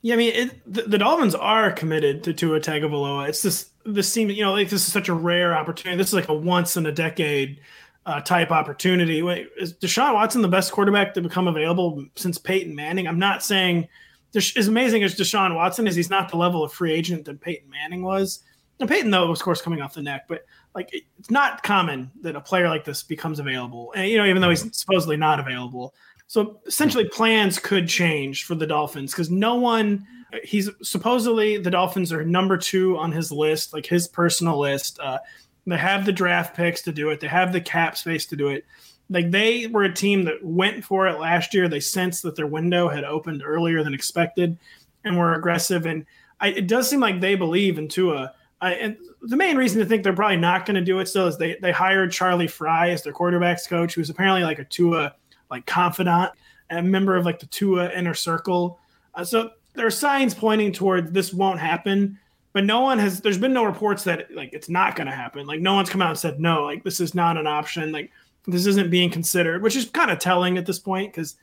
[0.02, 3.30] Yeah, I mean, it, the, the, Dolphins are committed to Tua Tagovailoa.
[3.30, 5.98] It's this this seems you know like this is such a rare opportunity.
[5.98, 7.60] This is like a once in a decade
[8.08, 9.22] uh, type opportunity.
[9.22, 13.06] Wait, is Deshaun Watson the best quarterback to become available since Peyton Manning?
[13.06, 13.88] I'm not saying
[14.34, 17.70] as amazing as Deshaun Watson is, he's not the level of free agent that Peyton
[17.70, 18.44] Manning was.
[18.80, 22.12] And Peyton, though, was of course coming off the neck, but like it's not common
[22.22, 23.92] that a player like this becomes available.
[23.96, 25.94] And you know, even though he's supposedly not available.
[26.28, 30.06] So essentially, plans could change for the Dolphins because no one.
[30.44, 35.00] He's supposedly the Dolphins are number two on his list, like his personal list.
[35.00, 35.20] Uh,
[35.68, 37.20] they have the draft picks to do it.
[37.20, 38.66] They have the cap space to do it.
[39.10, 41.68] Like they were a team that went for it last year.
[41.68, 44.58] They sensed that their window had opened earlier than expected,
[45.04, 45.86] and were aggressive.
[45.86, 46.06] And
[46.40, 48.34] I, it does seem like they believe in Tua.
[48.60, 51.28] I, and the main reason to think they're probably not going to do it still
[51.28, 55.16] is they they hired Charlie Frye as their quarterbacks coach, who's apparently like a Tua
[55.50, 56.32] like confidant,
[56.70, 58.80] a member of like the Tua inner circle.
[59.16, 62.20] Uh, so there are signs pointing toward this won't happen,
[62.54, 63.22] but no one has.
[63.22, 65.46] There's been no reports that like it's not going to happen.
[65.46, 67.92] Like no one's come out and said no, like this is not an option.
[67.92, 68.12] Like
[68.48, 71.36] this isn't being considered, which is kind of telling at this point because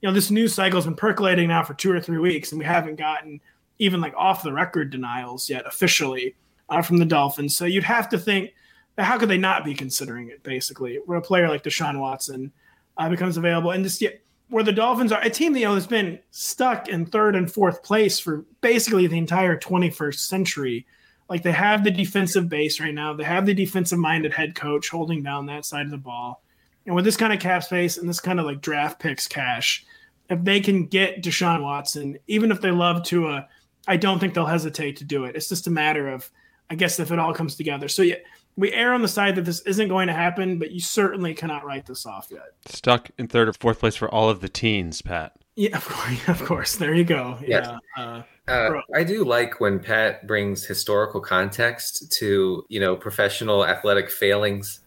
[0.00, 2.58] you know this news cycle has been percolating now for two or three weeks, and
[2.58, 3.40] we haven't gotten
[3.78, 6.34] even like off the record denials yet officially
[6.68, 7.56] uh, from the Dolphins.
[7.56, 8.52] So you'd have to think,
[8.98, 10.42] how could they not be considering it?
[10.42, 12.52] Basically, where a player like Deshaun Watson
[12.96, 15.86] uh, becomes available, and just yet where the Dolphins are a team you know has
[15.86, 20.86] been stuck in third and fourth place for basically the entire 21st century.
[21.28, 24.88] Like they have the defensive base right now, they have the defensive minded head coach
[24.88, 26.42] holding down that side of the ball,
[26.86, 29.84] and with this kind of cap space and this kind of like draft picks cash,
[30.30, 33.46] if they can get Deshaun Watson, even if they love Tua,
[33.86, 35.36] I don't think they'll hesitate to do it.
[35.36, 36.30] It's just a matter of
[36.70, 37.88] I guess if it all comes together.
[37.88, 38.16] So yeah,
[38.58, 41.64] we err on the side that this isn't going to happen, but you certainly cannot
[41.64, 42.54] write this off yet.
[42.66, 45.32] Stuck in third or fourth place for all of the teens, Pat.
[45.54, 46.18] Yeah, of course.
[46.28, 46.76] Of course.
[46.76, 47.38] There you go.
[47.46, 47.78] Yeah.
[47.96, 54.10] Uh, uh, I do like when Pat brings historical context to you know professional athletic
[54.10, 54.80] failings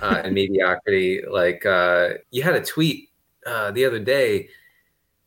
[0.00, 1.22] uh, and mediocrity.
[1.28, 3.10] Like uh, you had a tweet
[3.46, 4.48] uh, the other day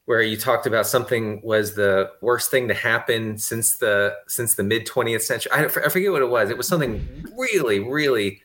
[0.06, 4.64] where you talked about something was the worst thing to happen since the since the
[4.64, 5.52] mid 20th century.
[5.52, 6.50] I, I forget what it was.
[6.50, 7.40] It was something mm-hmm.
[7.40, 8.42] really, really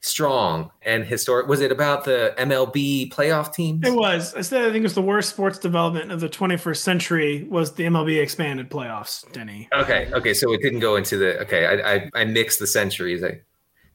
[0.00, 1.48] strong and historic.
[1.48, 3.86] Was it about the MLB playoff teams?
[3.86, 4.34] It was.
[4.34, 7.74] I said I think it was the worst sports development of the 21st century was
[7.74, 9.30] the MLB expanded playoffs.
[9.32, 9.68] Denny.
[9.72, 10.10] Okay.
[10.12, 10.34] Okay.
[10.34, 11.40] So it didn't go into the.
[11.42, 11.66] Okay.
[11.66, 13.22] I I, I mix the centuries.
[13.22, 13.40] I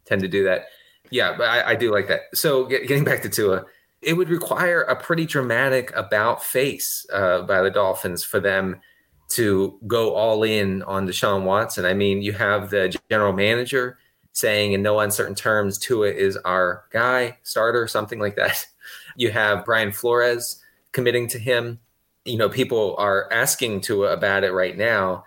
[0.06, 0.68] tend to do that.
[1.10, 2.22] Yeah, but I, I do like that.
[2.34, 3.66] So get, getting back to Tua
[4.02, 8.82] it would require a pretty dramatic about face uh, by the Dolphins for them
[9.30, 11.86] to go all in on Deshaun Watson.
[11.86, 13.98] I mean, you have the general manager
[14.34, 18.66] saying in no uncertain terms, Tua is our guy, starter, something like that.
[19.18, 21.80] You have Brian Flores committing to him.
[22.24, 25.26] You know, people are asking Tua about it right now,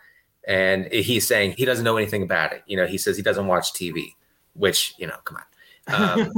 [0.49, 2.63] and he's saying he doesn't know anything about it.
[2.67, 4.15] You know, he says he doesn't watch TV,
[4.55, 5.45] which, you know, come on.
[6.31, 6.33] Um,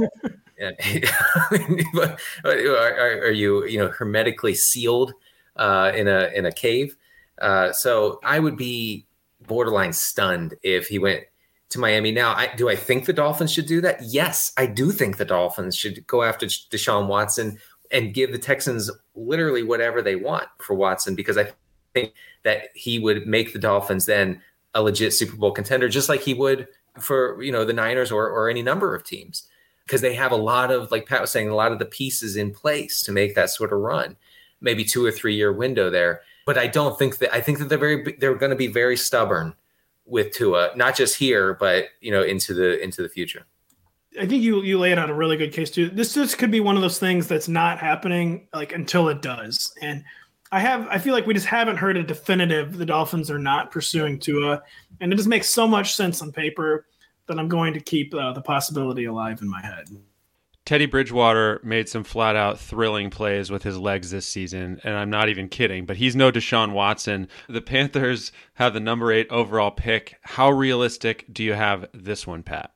[0.61, 5.13] are, are, you you know hermetically sealed
[5.55, 6.95] uh, in a in a cave?
[7.39, 9.05] Uh, so I would be
[9.45, 11.23] borderline stunned if he went
[11.69, 12.11] to Miami.
[12.11, 14.01] Now, I, do I think the Dolphins should do that?
[14.01, 17.59] Yes, I do think the Dolphins should go after Deshaun Watson
[17.91, 21.51] and give the Texans literally whatever they want for Watson because I
[21.93, 24.41] think that he would make the Dolphins then
[24.73, 26.67] a legit Super Bowl contender, just like he would
[26.99, 29.47] for you know the Niners or or any number of teams
[29.87, 32.35] because they have a lot of, like Pat was saying, a lot of the pieces
[32.35, 34.17] in place to make that sort of run.
[34.59, 36.21] Maybe two or three year window there.
[36.45, 38.97] But I don't think that I think that they're very they're going to be very
[38.97, 39.53] stubborn
[40.05, 43.45] with Tua, not just here, but you know into the into the future.
[44.19, 45.89] I think you you laid out a really good case too.
[45.89, 49.73] This just could be one of those things that's not happening like until it does.
[49.81, 50.03] And
[50.51, 53.69] I have I feel like we just haven't heard a definitive the Dolphins are not
[53.69, 54.63] pursuing Tua,
[55.01, 56.85] and it just makes so much sense on paper
[57.27, 59.87] that I'm going to keep uh, the possibility alive in my head.
[60.65, 65.09] Teddy Bridgewater made some flat out thrilling plays with his legs this season, and I'm
[65.09, 67.29] not even kidding, but he's no Deshaun Watson.
[67.47, 70.17] The Panthers have the number eight overall pick.
[70.23, 72.73] How realistic do you have this one, Pat?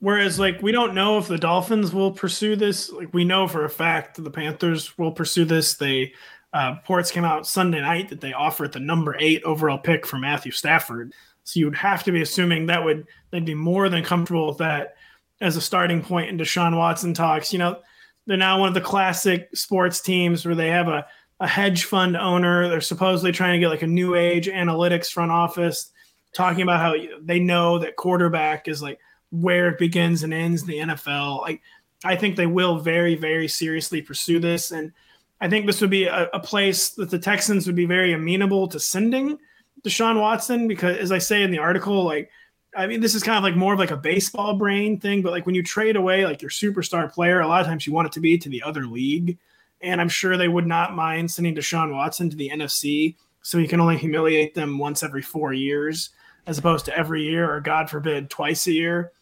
[0.00, 2.90] Whereas, like, we don't know if the Dolphins will pursue this.
[2.90, 5.74] Like, we know for a fact the Panthers will pursue this.
[5.74, 6.12] They
[6.52, 10.18] uh, reports came out Sunday night that they offered the number eight overall pick for
[10.18, 11.14] Matthew Stafford.
[11.44, 14.58] So you would have to be assuming that would they'd be more than comfortable with
[14.58, 14.96] that
[15.40, 17.52] as a starting point in Deshaun Watson talks.
[17.52, 17.80] You know,
[18.26, 21.06] they're now one of the classic sports teams where they have a,
[21.40, 22.68] a hedge fund owner.
[22.68, 25.90] They're supposedly trying to get like a new age analytics front office,
[26.34, 28.98] talking about how they know that quarterback is like
[29.30, 31.40] where it begins and ends the NFL.
[31.40, 31.62] Like
[32.04, 34.70] I think they will very, very seriously pursue this.
[34.70, 34.92] And
[35.40, 38.68] I think this would be a, a place that the Texans would be very amenable
[38.68, 39.38] to sending
[39.82, 42.30] Deshaun Watson because as I say in the article, like
[42.76, 45.32] I mean, this is kind of like more of like a baseball brain thing, but
[45.32, 48.06] like when you trade away like your superstar player, a lot of times you want
[48.06, 49.38] it to be to the other league.
[49.80, 53.66] And I'm sure they would not mind sending Deshaun Watson to the NFC so he
[53.66, 56.10] can only humiliate them once every four years
[56.46, 59.12] as opposed to every year or God forbid twice a year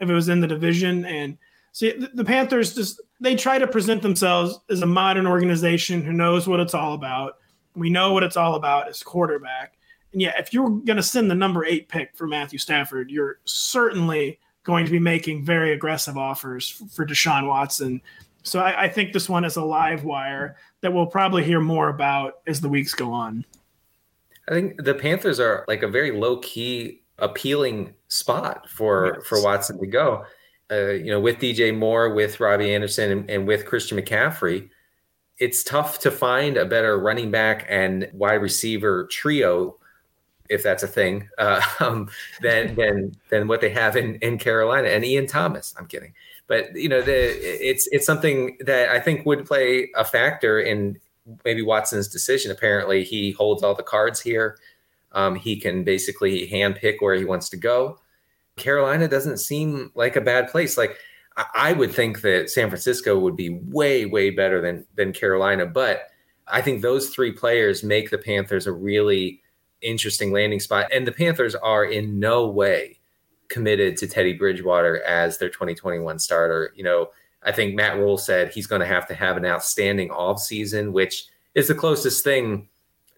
[0.00, 1.04] if it was in the division.
[1.04, 1.36] And
[1.72, 6.46] see, the Panthers just they try to present themselves as a modern organization who knows
[6.46, 7.38] what it's all about.
[7.74, 9.76] We know what it's all about as quarterback.
[10.14, 13.40] And yeah, if you're going to send the number eight pick for Matthew Stafford, you're
[13.44, 18.00] certainly going to be making very aggressive offers for Deshaun Watson.
[18.44, 21.88] So I, I think this one is a live wire that we'll probably hear more
[21.88, 23.44] about as the weeks go on.
[24.48, 29.26] I think the Panthers are like a very low key appealing spot for yes.
[29.26, 30.24] for Watson to go.
[30.70, 34.70] Uh, you know, with DJ Moore, with Robbie Anderson, and, and, with Christian McCaffrey,
[35.38, 39.78] it's tough to find a better running back and wide receiver trio
[40.48, 42.08] if that's a thing, uh, um,
[42.40, 45.74] than than than what they have in in Carolina and Ian Thomas.
[45.78, 46.14] I'm kidding,
[46.46, 50.98] but you know, the, it's it's something that I think would play a factor in
[51.44, 52.50] maybe Watson's decision.
[52.50, 54.58] Apparently, he holds all the cards here.
[55.12, 57.98] Um, he can basically handpick where he wants to go.
[58.56, 60.76] Carolina doesn't seem like a bad place.
[60.76, 60.98] Like
[61.36, 65.66] I, I would think that San Francisco would be way way better than than Carolina,
[65.66, 66.08] but
[66.46, 69.40] I think those three players make the Panthers a really
[69.84, 70.88] interesting landing spot.
[70.92, 72.98] And the Panthers are in no way
[73.48, 76.72] committed to Teddy Bridgewater as their 2021 starter.
[76.74, 77.10] You know,
[77.42, 80.92] I think Matt Rhule said he's going to have to have an outstanding off season,
[80.92, 82.68] which is the closest thing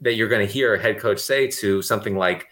[0.01, 2.49] that you're going to hear a head coach say to something like,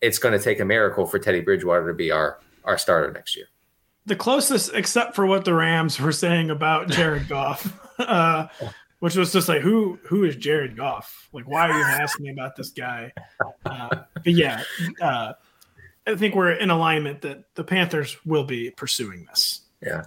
[0.00, 3.36] "It's going to take a miracle for Teddy Bridgewater to be our our starter next
[3.36, 3.46] year."
[4.06, 7.78] The closest, except for what the Rams were saying about Jared Goff.
[7.98, 8.48] Uh,
[9.02, 11.28] which was just like who who is Jared Goff?
[11.32, 13.12] Like, why are you asking me about this guy?
[13.66, 14.62] Uh, but yeah,
[15.00, 15.32] uh,
[16.06, 19.62] I think we're in alignment that the Panthers will be pursuing this.
[19.84, 20.04] Yeah.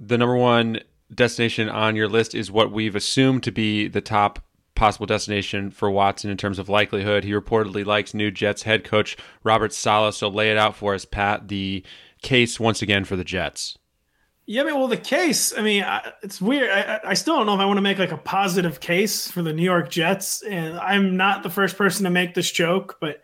[0.00, 0.80] The number one
[1.14, 5.88] destination on your list is what we've assumed to be the top possible destination for
[5.88, 7.22] Watson in terms of likelihood.
[7.22, 10.12] He reportedly likes new Jets head coach Robert Saleh.
[10.12, 11.46] So lay it out for us, Pat.
[11.46, 11.84] The
[12.22, 13.78] case once again for the Jets.
[14.48, 15.84] Yeah, I mean, well, the case, I mean,
[16.22, 16.70] it's weird.
[16.70, 19.42] I, I still don't know if I want to make like a positive case for
[19.42, 20.42] the New York Jets.
[20.42, 23.20] And I'm not the first person to make this joke, but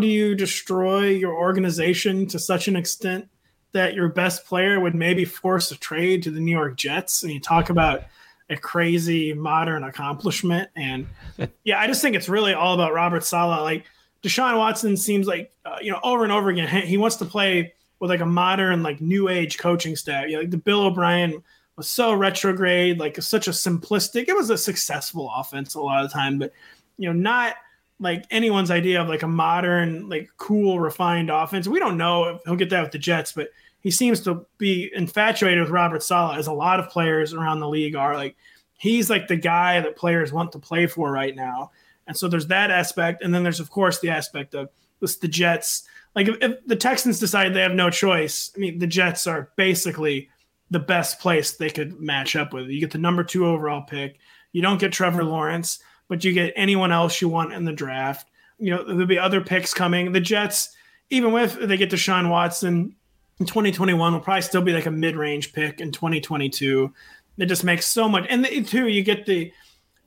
[0.00, 3.28] do you destroy your organization to such an extent
[3.72, 7.22] that your best player would maybe force a trade to the New York Jets?
[7.22, 8.04] And you talk about
[8.48, 10.70] a crazy modern accomplishment.
[10.74, 11.06] And
[11.64, 13.60] yeah, I just think it's really all about Robert Saleh.
[13.60, 13.84] Like
[14.22, 17.74] Deshaun Watson seems like, uh, you know, over and over again, he wants to play
[17.98, 20.26] with like a modern, like new age coaching staff.
[20.26, 21.42] You know, like the Bill O'Brien
[21.76, 24.28] was so retrograde, like such a simplistic.
[24.28, 26.52] It was a successful offense a lot of the time, but
[26.98, 27.56] you know, not
[27.98, 31.66] like anyone's idea of like a modern, like cool, refined offense.
[31.66, 33.48] We don't know if he'll get that with the Jets, but
[33.80, 37.68] he seems to be infatuated with Robert Saleh, as a lot of players around the
[37.68, 38.14] league are.
[38.14, 38.36] Like
[38.78, 41.70] he's like the guy that players want to play for right now.
[42.06, 45.28] And so there's that aspect, and then there's of course the aspect of this the
[45.28, 45.84] Jets
[46.16, 49.50] like if, if, the Texans decide they have no choice, I mean, the Jets are
[49.56, 50.30] basically
[50.70, 52.68] the best place they could match up with.
[52.68, 54.18] You get the number two overall pick.
[54.52, 58.28] You don't get Trevor Lawrence, but you get anyone else you want in the draft.
[58.58, 60.12] You know, there'll be other picks coming.
[60.12, 60.74] The Jets,
[61.10, 62.96] even with they get Deshaun Watson
[63.38, 66.92] in 2021, will probably still be like a mid-range pick in 2022.
[67.36, 68.24] It just makes so much.
[68.30, 69.52] And the, too, you get the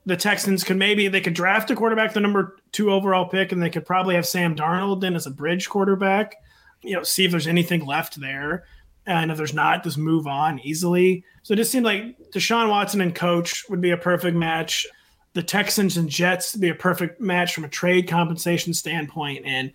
[0.06, 3.62] the Texans could maybe they could draft a quarterback, the number two overall pick, and
[3.62, 6.36] they could probably have Sam Darnold in as a bridge quarterback.
[6.82, 8.64] You know, see if there's anything left there.
[9.06, 11.24] And if there's not, just move on easily.
[11.42, 14.86] So it just seemed like Deshaun Watson and coach would be a perfect match.
[15.34, 19.44] The Texans and Jets would be a perfect match from a trade compensation standpoint.
[19.44, 19.72] And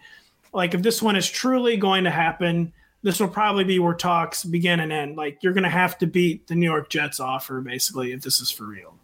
[0.54, 4.44] like if this one is truly going to happen, this will probably be where talks
[4.44, 5.16] begin and end.
[5.16, 8.42] Like you're going to have to beat the New York Jets offer basically if this
[8.42, 8.98] is for real.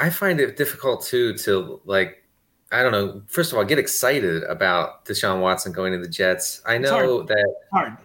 [0.00, 2.24] I find it difficult too to like
[2.70, 3.22] I don't know.
[3.28, 6.60] First of all, get excited about Deshaun Watson going to the Jets.
[6.66, 7.28] I know hard.
[7.28, 7.96] that hard.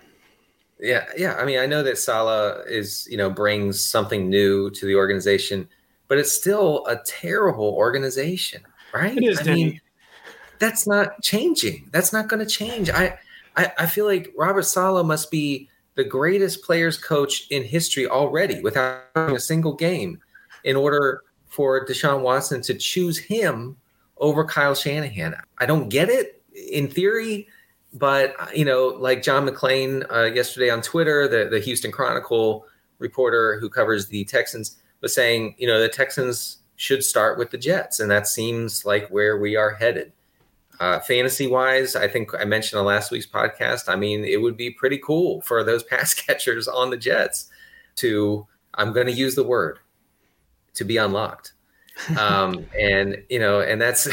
[0.79, 1.35] Yeah, yeah.
[1.35, 5.67] I mean, I know that Saleh is you know brings something new to the organization,
[6.07, 8.61] but it's still a terrible organization,
[8.93, 9.17] right?
[9.17, 9.39] It is.
[9.39, 9.63] I Danny.
[9.65, 9.81] mean,
[10.59, 11.89] that's not changing.
[11.91, 12.89] That's not going to change.
[12.89, 13.17] I,
[13.57, 18.61] I I feel like Robert Saleh must be the greatest players coach in history already
[18.61, 20.19] without a single game
[20.63, 21.21] in order
[21.53, 23.77] for Deshaun Watson to choose him
[24.17, 25.35] over Kyle Shanahan.
[25.59, 26.41] I don't get it.
[26.71, 27.47] In theory,
[27.93, 32.65] but you know, like John McClain uh, yesterday on Twitter, the the Houston Chronicle
[32.99, 37.57] reporter who covers the Texans was saying, you know, the Texans should start with the
[37.57, 40.11] Jets, and that seems like where we are headed.
[40.79, 43.87] Uh, fantasy wise, I think I mentioned on last week's podcast.
[43.87, 47.49] I mean, it would be pretty cool for those pass catchers on the Jets
[47.97, 49.79] to, I'm going to use the word,
[50.75, 51.53] to be unlocked.
[52.17, 54.07] Um, and, you know, and that's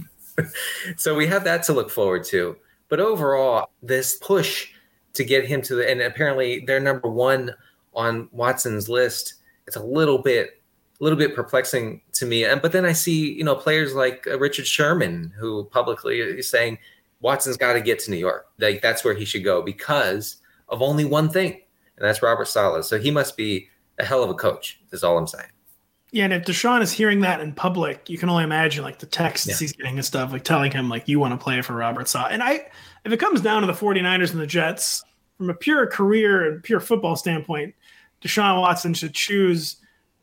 [0.96, 2.56] so we have that to look forward to.
[2.88, 4.72] But overall, this push
[5.14, 7.54] to get him to the, and apparently they're number one
[7.94, 9.34] on Watson's list.
[9.66, 10.60] It's a little bit
[11.00, 12.44] a little bit perplexing to me.
[12.44, 16.48] And but then I see you know players like uh, Richard Sherman who publicly is
[16.48, 16.78] saying
[17.20, 18.46] Watson's got to get to New York.
[18.58, 20.36] Like that's where he should go because
[20.68, 22.84] of only one thing, and that's Robert Saleh.
[22.84, 23.68] So he must be
[23.98, 24.80] a hell of a coach.
[24.92, 25.50] Is all I'm saying.
[26.12, 29.06] Yeah, and if Deshaun is hearing that in public, you can only imagine like the
[29.06, 29.54] texts yeah.
[29.56, 32.32] he's getting and stuff, like telling him like you want to play for Robert Saleh.
[32.32, 32.66] And I
[33.04, 35.04] if it comes down to the 49ers and the Jets,
[35.38, 37.74] from a pure career and pure football standpoint,
[38.20, 39.76] Deshaun Watson should choose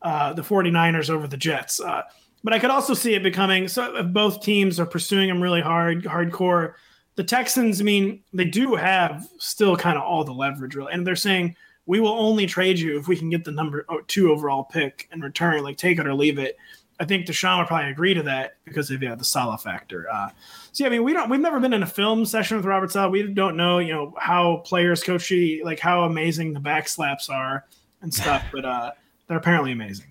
[0.04, 1.80] uh, the 49ers over the Jets.
[1.80, 2.04] Uh,
[2.44, 5.62] but I could also see it becoming so if both teams are pursuing him really
[5.62, 6.74] hard, hardcore.
[7.16, 10.94] The Texans, I mean, they do have still kind of all the leverage, really.
[10.94, 11.56] And they're saying,
[11.88, 15.22] we will only trade you if we can get the number two overall pick in
[15.22, 16.58] return, like take it or leave it.
[17.00, 20.08] I think Deshaun would probably agree to that because of yeah, the Saleh factor.
[20.12, 20.30] Uh,
[20.72, 22.92] so yeah, I mean, we don't we've never been in a film session with Robert
[22.92, 23.12] Saleh.
[23.12, 25.32] We don't know, you know, how players coach
[25.64, 27.66] like how amazing the back slaps are
[28.02, 28.44] and stuff.
[28.52, 28.92] But uh,
[29.28, 30.08] they're apparently amazing.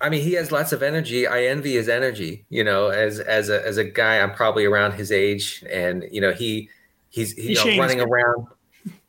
[0.00, 1.26] I mean, he has lots of energy.
[1.26, 2.44] I envy his energy.
[2.48, 6.20] You know, as as a as a guy, I'm probably around his age, and you
[6.20, 6.70] know, he
[7.10, 8.46] he's he, you know, running around.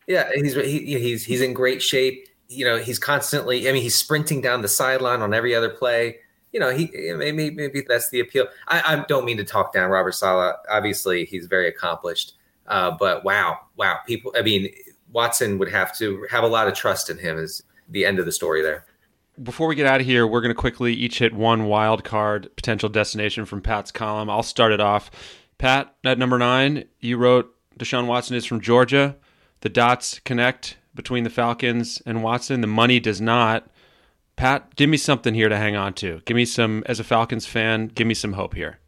[0.07, 2.27] Yeah, he's he, he's he's in great shape.
[2.47, 3.67] You know, he's constantly.
[3.67, 6.17] I mean, he's sprinting down the sideline on every other play.
[6.51, 8.47] You know, he maybe maybe that's the appeal.
[8.67, 10.55] I, I don't mean to talk down Robert Saleh.
[10.69, 12.33] Obviously, he's very accomplished.
[12.67, 14.33] Uh, but wow, wow, people.
[14.37, 14.69] I mean,
[15.11, 17.37] Watson would have to have a lot of trust in him.
[17.37, 18.85] Is the end of the story there
[19.41, 22.49] before we get out of here, we're going to quickly each hit one wild card
[22.55, 24.29] potential destination from Pat's column.
[24.29, 25.11] I'll start it off.
[25.57, 29.15] Pat, at number nine, you wrote Deshaun Watson is from Georgia.
[29.61, 32.61] The dots connect between the Falcons and Watson.
[32.61, 33.67] The money does not.
[34.35, 36.21] Pat, give me something here to hang on to.
[36.25, 38.79] Give me some, as a Falcons fan, give me some hope here.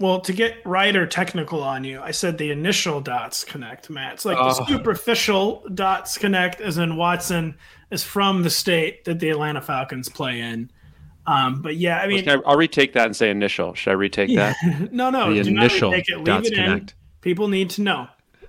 [0.00, 4.14] Well, to get right or technical on you, I said the initial dots connect, Matt.
[4.14, 4.66] It's like the oh.
[4.66, 7.56] superficial dots connect, as in Watson
[7.90, 10.70] is from the state that the Atlanta Falcons play in.
[11.26, 13.74] Um, but yeah, I mean, I, will retake that and say initial.
[13.74, 14.54] Should I retake yeah.
[14.62, 14.92] that?
[14.92, 16.08] no, no, the initial it.
[16.08, 16.90] Leave dots it connect.
[16.92, 16.96] In.
[17.20, 18.08] People need to know.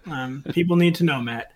[0.09, 1.51] Um, people need to know, Matt.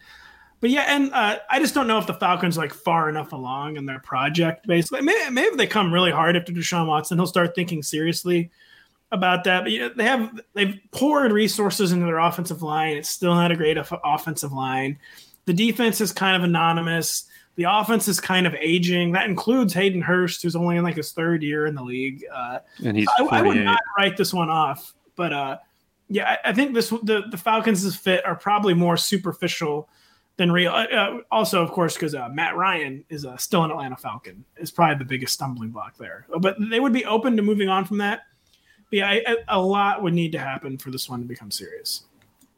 [0.62, 3.78] But yeah, and uh, I just don't know if the Falcons like far enough along
[3.78, 4.66] in their project.
[4.66, 8.50] Basically, maybe, maybe they come really hard after Deshaun Watson, he'll start thinking seriously
[9.12, 9.64] about that.
[9.64, 12.98] But you know, they have they've poured resources into their offensive line.
[12.98, 14.98] It's still not a great offensive line.
[15.46, 17.26] The defense is kind of anonymous.
[17.56, 19.12] The offense is kind of aging.
[19.12, 22.24] That includes Hayden Hurst, who's only in like his third year in the league.
[22.34, 25.58] Uh, and he's I, I, would not write this one off, but uh,
[26.10, 29.89] yeah, I, I, think this the the Falcons' fit are probably more superficial
[30.38, 30.72] than real.
[30.72, 34.43] Uh, uh also, of course, because uh, Matt Ryan is uh, still an Atlanta Falcon
[34.58, 36.28] is probably the biggest stumbling block there.
[36.39, 38.22] But they would be open to moving on from that.
[38.89, 42.03] But yeah, a lot would need to happen for this one to become serious.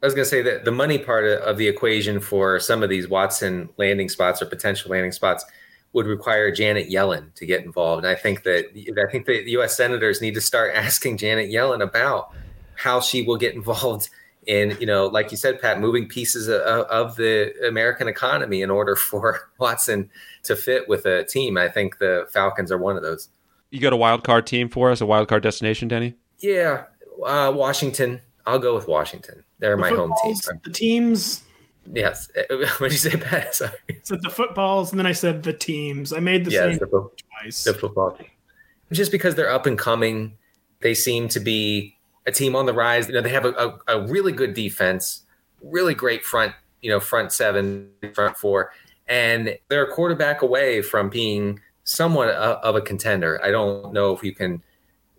[0.02, 2.90] I was going to say that the money part of the equation for some of
[2.90, 5.44] these Watson landing spots or potential landing spots
[5.92, 8.04] would require Janet Yellen to get involved.
[8.04, 9.76] And I think that I think the U.S.
[9.76, 12.32] senators need to start asking Janet Yellen about
[12.78, 14.08] how she will get involved
[14.46, 18.70] in, you know, like you said, Pat, moving pieces of, of the American economy in
[18.70, 20.10] order for Watson
[20.44, 21.58] to fit with a team.
[21.58, 23.28] I think the Falcons are one of those.
[23.70, 26.14] You got a wild card team for us, a wild card destination, Denny?
[26.38, 26.84] Yeah,
[27.24, 28.20] uh, Washington.
[28.46, 29.44] I'll go with Washington.
[29.58, 30.36] They're the my home team.
[30.64, 31.42] The teams.
[31.92, 32.30] Yes.
[32.48, 33.54] What did you say, Pat?
[33.54, 33.72] Sorry.
[33.90, 36.12] I said the footballs, and then I said the teams.
[36.12, 37.12] I made the yes, same the fo-
[37.42, 37.64] twice.
[37.64, 38.28] The football team.
[38.92, 40.38] Just because they're up and coming,
[40.80, 41.97] they seem to be
[42.28, 43.08] a team on the rise.
[43.08, 43.52] You know, they have a,
[43.88, 45.24] a, a really good defense,
[45.62, 46.52] really great front.
[46.80, 48.70] You know, front seven, front four,
[49.08, 53.40] and they're a quarterback away from being somewhat of a contender.
[53.42, 54.62] I don't know if you can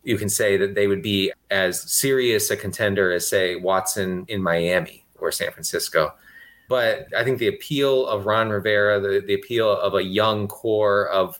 [0.03, 4.41] you can say that they would be as serious a contender as, say, Watson in
[4.41, 6.13] Miami or San Francisco.
[6.69, 11.09] But I think the appeal of Ron Rivera, the, the appeal of a young core
[11.09, 11.39] of,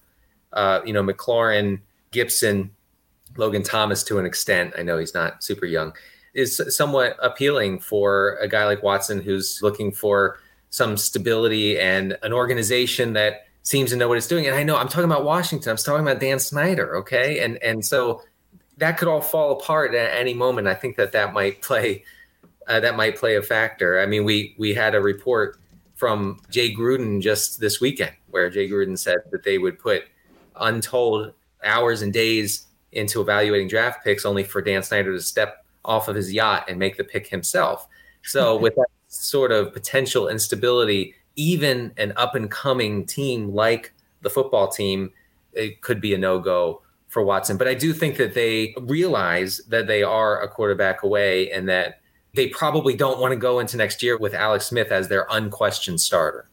[0.51, 1.79] uh, you know, McLaurin,
[2.11, 2.71] Gibson,
[3.37, 5.93] Logan Thomas to an extent, I know he's not super young,
[6.33, 12.33] is somewhat appealing for a guy like Watson who's looking for some stability and an
[12.33, 14.47] organization that seems to know what it's doing.
[14.47, 15.71] And I know I'm talking about Washington.
[15.71, 16.95] I'm talking about Dan Snyder.
[16.97, 17.43] Okay.
[17.43, 18.21] And, and so
[18.77, 20.67] that could all fall apart at any moment.
[20.67, 22.03] I think that that might play
[22.67, 23.99] uh, that might play a factor.
[23.99, 25.59] I mean, we we had a report
[25.95, 30.03] from Jay Gruden just this weekend where Jay Gruden said that they would put
[30.55, 36.07] untold hours and days into evaluating draft picks only for Dan Snyder to step off
[36.07, 37.87] of his yacht and make the pick himself.
[38.23, 44.29] So with that sort of potential instability, even an up and coming team like the
[44.29, 45.11] football team,
[45.53, 47.57] it could be a no go for Watson.
[47.57, 52.01] But I do think that they realize that they are a quarterback away and that
[52.35, 55.99] they probably don't want to go into next year with Alex Smith as their unquestioned
[55.99, 56.47] starter.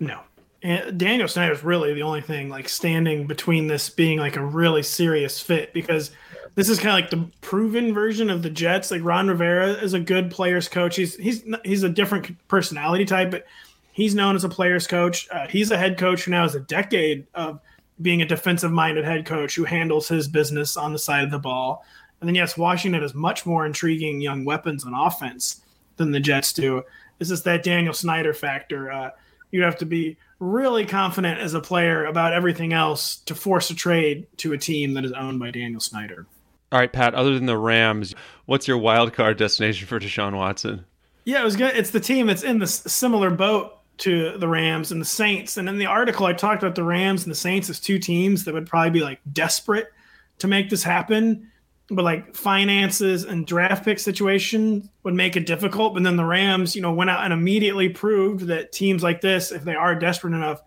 [0.00, 0.20] No.
[0.62, 4.82] And Daniel is really the only thing like standing between this being like a really
[4.82, 6.12] serious fit because
[6.54, 8.90] this is kind of like the proven version of the Jets.
[8.90, 10.96] Like Ron Rivera is a good players coach.
[10.96, 13.46] He's he's he's a different personality type, but
[13.92, 15.28] he's known as a players coach.
[15.30, 17.60] Uh, he's a head coach who now has a decade of
[18.00, 21.38] being a defensive minded head coach who handles his business on the side of the
[21.38, 21.84] ball.
[22.20, 25.60] And then, yes, Washington has much more intriguing young weapons on offense
[25.96, 26.82] than the Jets do.
[27.18, 28.90] This is that Daniel Snyder factor.
[28.90, 29.10] Uh,
[29.50, 33.74] you have to be really confident as a player about everything else to force a
[33.76, 36.26] trade to a team that is owned by Daniel Snyder.
[36.72, 38.12] All right, Pat, other than the Rams,
[38.46, 40.84] what's your wild card destination for Deshaun Watson?
[41.24, 41.76] Yeah, it was good.
[41.76, 45.56] It's the team that's in the similar boat to the Rams and the Saints.
[45.56, 48.44] And in the article, I talked about the Rams and the Saints as two teams
[48.44, 49.92] that would probably be like desperate
[50.38, 51.51] to make this happen.
[51.90, 55.94] But like finances and draft pick situation would make it difficult.
[55.94, 59.52] But then the Rams, you know, went out and immediately proved that teams like this,
[59.52, 60.62] if they are desperate enough,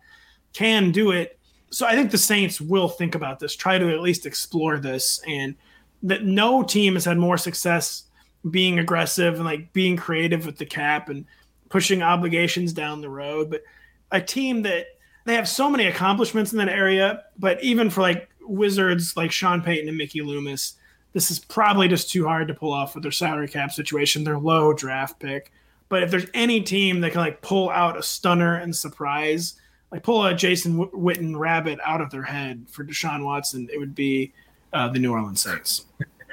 [0.53, 1.39] can do it.
[1.71, 5.19] So I think the Saints will think about this, try to at least explore this,
[5.27, 5.55] and
[6.03, 8.03] that no team has had more success
[8.51, 11.25] being aggressive and like being creative with the cap and
[11.69, 13.49] pushing obligations down the road.
[13.49, 13.63] But
[14.11, 14.85] a team that
[15.25, 19.61] they have so many accomplishments in that area, but even for like wizards like Sean
[19.61, 20.75] Payton and Mickey Loomis,
[21.15, 24.37] this is probably just too hard to pull off with their salary cap situation, their
[24.37, 25.49] low draft pick.
[25.87, 29.53] But if there's any team that can like pull out a stunner and surprise,
[29.93, 33.95] like pull a Jason Witten rabbit out of their head for Deshaun Watson, it would
[33.95, 34.33] be
[34.73, 35.85] uh, the New Orleans Saints.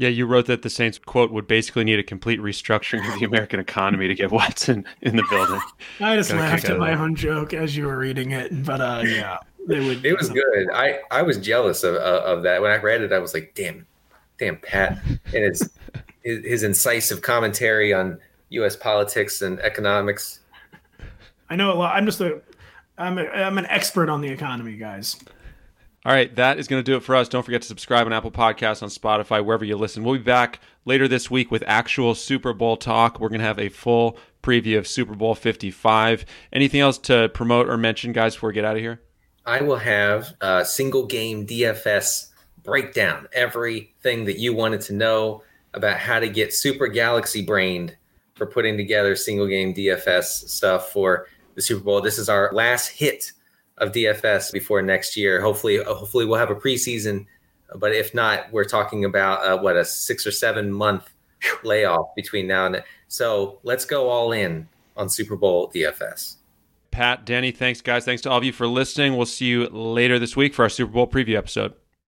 [0.00, 3.26] Yeah, you wrote that the Saints quote would basically need a complete restructuring of the
[3.26, 5.60] American economy to get Watson in the building.
[6.00, 9.02] I just Gotta laughed at my own joke as you were reading it, but uh,
[9.04, 10.04] yeah, they would.
[10.04, 10.70] It was good.
[10.72, 13.12] I I was jealous of of that when I read it.
[13.12, 13.86] I was like, damn,
[14.38, 15.70] damn, Pat, and his
[16.22, 18.18] his, his incisive commentary on
[18.50, 18.74] U.S.
[18.74, 20.40] politics and economics.
[21.50, 21.94] I know a lot.
[21.94, 22.40] I'm just a
[22.96, 25.16] I'm a, I'm an expert on the economy, guys.
[26.04, 27.28] All right, that is going to do it for us.
[27.28, 30.04] Don't forget to subscribe on Apple Podcasts, on Spotify, wherever you listen.
[30.04, 33.20] We'll be back later this week with actual Super Bowl talk.
[33.20, 36.24] We're going to have a full preview of Super Bowl 55.
[36.52, 39.00] Anything else to promote or mention, guys, before we get out of here?
[39.48, 42.28] I will have a single game DFS
[42.64, 45.42] breakdown, everything that you wanted to know
[45.72, 47.96] about how to get super galaxy brained
[48.34, 52.02] for putting together single game DFS stuff for the Super Bowl.
[52.02, 53.32] This is our last hit
[53.78, 55.40] of DFS before next year.
[55.40, 57.24] Hopefully, hopefully we'll have a preseason,
[57.76, 61.08] but if not, we're talking about uh, what a six or seven month
[61.64, 62.82] layoff between now and then.
[63.08, 66.37] So let's go all in on Super Bowl DFS.
[66.90, 68.04] Pat, Denny, thanks guys.
[68.04, 69.16] Thanks to all of you for listening.
[69.16, 71.74] We'll see you later this week for our Super Bowl preview episode.